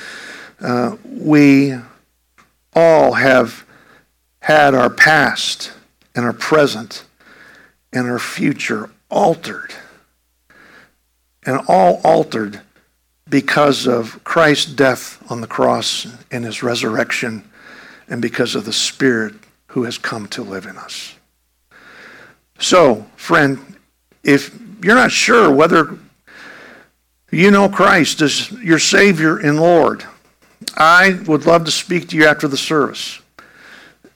Uh, 0.64 0.96
we 1.06 1.76
all 2.74 3.14
have 3.14 3.66
had 4.42 4.74
our 4.74 4.90
past 4.90 5.74
and 6.16 6.26
our 6.26 6.34
present 6.34 7.04
and 7.92 8.10
our 8.10 8.20
future 8.20 8.90
altered. 9.12 9.74
And 11.46 11.60
all 11.68 12.00
altered 12.06 12.62
because 13.30 13.88
of 13.88 14.24
Christ's 14.24 14.72
death 14.72 15.22
on 15.30 15.42
the 15.42 15.48
cross 15.48 16.08
and 16.32 16.46
his 16.46 16.64
resurrection 16.64 17.44
and 18.08 18.22
because 18.22 18.56
of 18.56 18.64
the 18.64 18.74
Spirit 18.74 19.34
who 19.68 19.84
has 19.84 19.98
come 19.98 20.28
to 20.28 20.44
live 20.44 20.66
in 20.66 20.78
us. 20.78 21.16
So, 22.60 23.06
friend, 23.18 23.60
if 24.24 24.58
you're 24.82 24.96
not 24.96 25.12
sure 25.12 25.52
whether 25.52 25.98
you 27.32 27.52
know 27.52 27.68
Christ 27.68 28.22
as 28.22 28.52
your 28.52 28.80
Savior 28.80 29.38
and 29.38 29.60
Lord, 29.60 30.06
I 30.76 31.20
would 31.26 31.46
love 31.46 31.66
to 31.66 31.72
speak 31.72 32.10
to 32.10 32.18
you 32.18 32.26
after 32.26 32.48
the 32.48 32.58
service. 32.58 33.20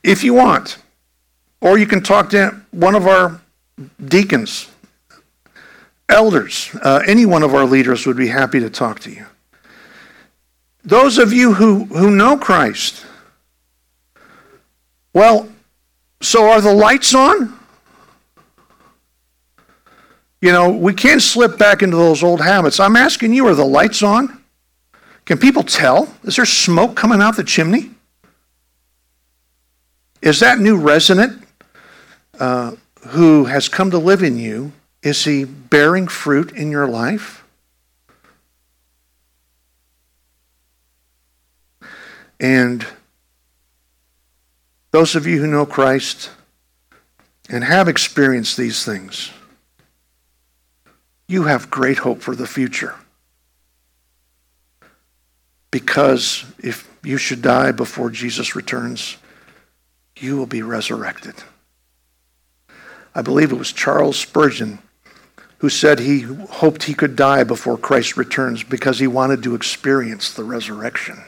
If 0.04 0.24
you 0.24 0.34
want, 0.34 0.78
or 1.62 1.78
you 1.78 1.86
can 1.86 2.02
talk 2.02 2.30
to 2.32 2.62
one 2.72 2.96
of 2.96 3.08
our 3.08 3.42
deacons, 4.04 4.70
elders, 6.10 6.70
uh, 6.82 7.04
any 7.06 7.26
one 7.26 7.44
of 7.44 7.54
our 7.54 7.66
leaders 7.66 8.06
would 8.06 8.18
be 8.18 8.28
happy 8.28 8.60
to 8.60 8.70
talk 8.70 9.00
to 9.02 9.12
you. 9.12 9.26
Those 10.84 11.18
of 11.18 11.34
you 11.34 11.54
who, 11.54 11.86
who 11.86 12.12
know 12.12 12.38
Christ, 12.38 13.06
well, 15.14 15.50
so 16.22 16.50
are 16.50 16.62
the 16.62 16.74
lights 16.74 17.14
on? 17.14 17.58
You 20.42 20.52
know, 20.52 20.70
we 20.70 20.94
can't 20.94 21.22
slip 21.22 21.58
back 21.58 21.82
into 21.82 21.98
those 21.98 22.24
old 22.24 22.42
habits. 22.42 22.80
I'm 22.80 22.96
asking 22.96 23.34
you, 23.34 23.48
are 23.48 23.56
the 23.56 23.66
lights 23.66 24.04
on? 24.04 24.37
Can 25.28 25.38
people 25.38 25.64
tell? 25.64 26.12
Is 26.24 26.38
there 26.38 26.46
smoke 26.46 26.96
coming 26.96 27.22
out 27.22 27.36
the 27.36 27.44
chimney? 27.44 27.92
Is 30.22 30.40
that 30.40 30.58
new 30.60 30.78
resident 30.78 31.44
uh, 32.40 32.76
who 33.08 33.44
has 33.44 33.68
come 33.68 33.92
to 33.92 33.98
live 33.98 34.24
in 34.24 34.38
you, 34.38 34.72
is 35.04 35.26
he 35.26 35.44
bearing 35.44 36.08
fruit 36.08 36.54
in 36.54 36.72
your 36.72 36.88
life? 36.88 37.44
And 42.40 42.88
those 44.92 45.14
of 45.14 45.28
you 45.28 45.42
who 45.42 45.48
know 45.48 45.66
Christ 45.66 46.30
and 47.50 47.66
have 47.66 47.90
experienced 47.90 48.56
these 48.56 48.86
things, 48.86 49.32
you 51.28 51.44
have 51.44 51.70
great 51.70 51.98
hope 51.98 52.22
for 52.22 52.34
the 52.34 52.48
future. 52.48 52.96
Because 55.72 56.46
if 56.60 56.90
you 57.04 57.18
should 57.18 57.42
die 57.42 57.72
before 57.72 58.10
Jesus 58.10 58.56
returns, 58.56 59.18
you 60.18 60.38
will 60.38 60.46
be 60.46 60.62
resurrected. 60.62 61.36
I 63.14 63.22
believe 63.22 63.52
it 63.52 63.58
was 63.58 63.72
Charles 63.72 64.18
Spurgeon 64.18 64.80
who 65.60 65.70
said 65.70 66.00
he 66.00 66.22
hoped 66.22 66.84
he 66.84 66.94
could 66.94 67.16
die 67.16 67.44
before 67.44 67.78
Christ 67.78 68.16
returns 68.16 68.64
because 68.64 69.00
he 69.00 69.08
wanted 69.08 69.42
to 69.44 69.56
experience 69.56 70.32
the 70.32 70.44
resurrection. 70.44 71.22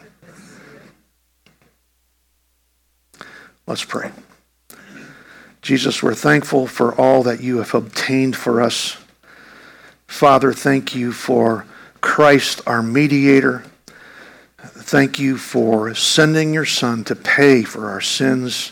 Let's 3.66 3.84
pray. 3.84 4.12
Jesus, 5.62 6.02
we're 6.02 6.16
thankful 6.16 6.68
for 6.68 6.94
all 6.96 7.24
that 7.24 7.42
you 7.42 7.58
have 7.58 7.74
obtained 7.74 8.36
for 8.36 8.62
us. 8.62 8.98
Father, 10.08 10.54
thank 10.54 10.96
you 10.96 11.12
for 11.12 11.66
Christ, 12.02 12.62
our 12.66 12.82
mediator. 12.82 13.64
Thank 14.90 15.20
you 15.20 15.38
for 15.38 15.94
sending 15.94 16.52
your 16.52 16.66
Son 16.66 17.04
to 17.04 17.16
pay 17.16 17.62
for 17.62 17.92
our 17.92 18.02
sins. 18.02 18.72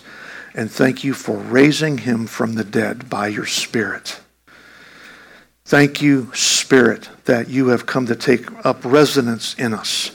And 0.56 0.72
thank 0.72 1.04
you 1.04 1.14
for 1.14 1.38
raising 1.38 2.00
him 2.00 2.26
from 2.26 2.56
the 2.56 2.64
dead 2.64 3.08
by 3.08 3.28
your 3.28 3.46
Spirit. 3.46 4.20
Thank 5.64 6.02
you, 6.02 6.32
Spirit, 6.34 7.08
that 7.26 7.50
you 7.50 7.68
have 7.68 7.86
come 7.86 8.08
to 8.08 8.16
take 8.16 8.48
up 8.66 8.84
residence 8.84 9.54
in 9.60 9.76
us, 9.76 10.10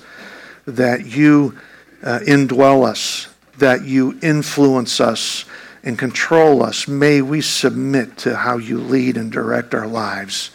that 0.67 1.07
you 1.07 1.57
uh, 2.03 2.19
indwell 2.27 2.85
us, 2.85 3.29
that 3.59 3.85
you 3.85 4.19
influence 4.23 5.01
us 5.01 5.45
and 5.85 5.97
control 5.97 6.65
us. 6.65 6.89
May 6.89 7.23
we 7.23 7.41
submit 7.41 8.19
to 8.19 8.35
how 8.35 8.57
you 8.57 8.79
lead 8.79 9.17
and 9.17 9.31
direct 9.31 9.73
our 9.73 9.87
lives. 9.87 10.51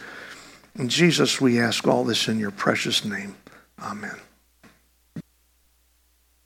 Jesus, 0.86 1.40
we 1.40 1.58
ask 1.58 1.88
all 1.88 2.04
this 2.04 2.28
in 2.28 2.38
your 2.38 2.50
precious 2.50 3.02
name. 3.02 3.34
Amen. 3.80 4.18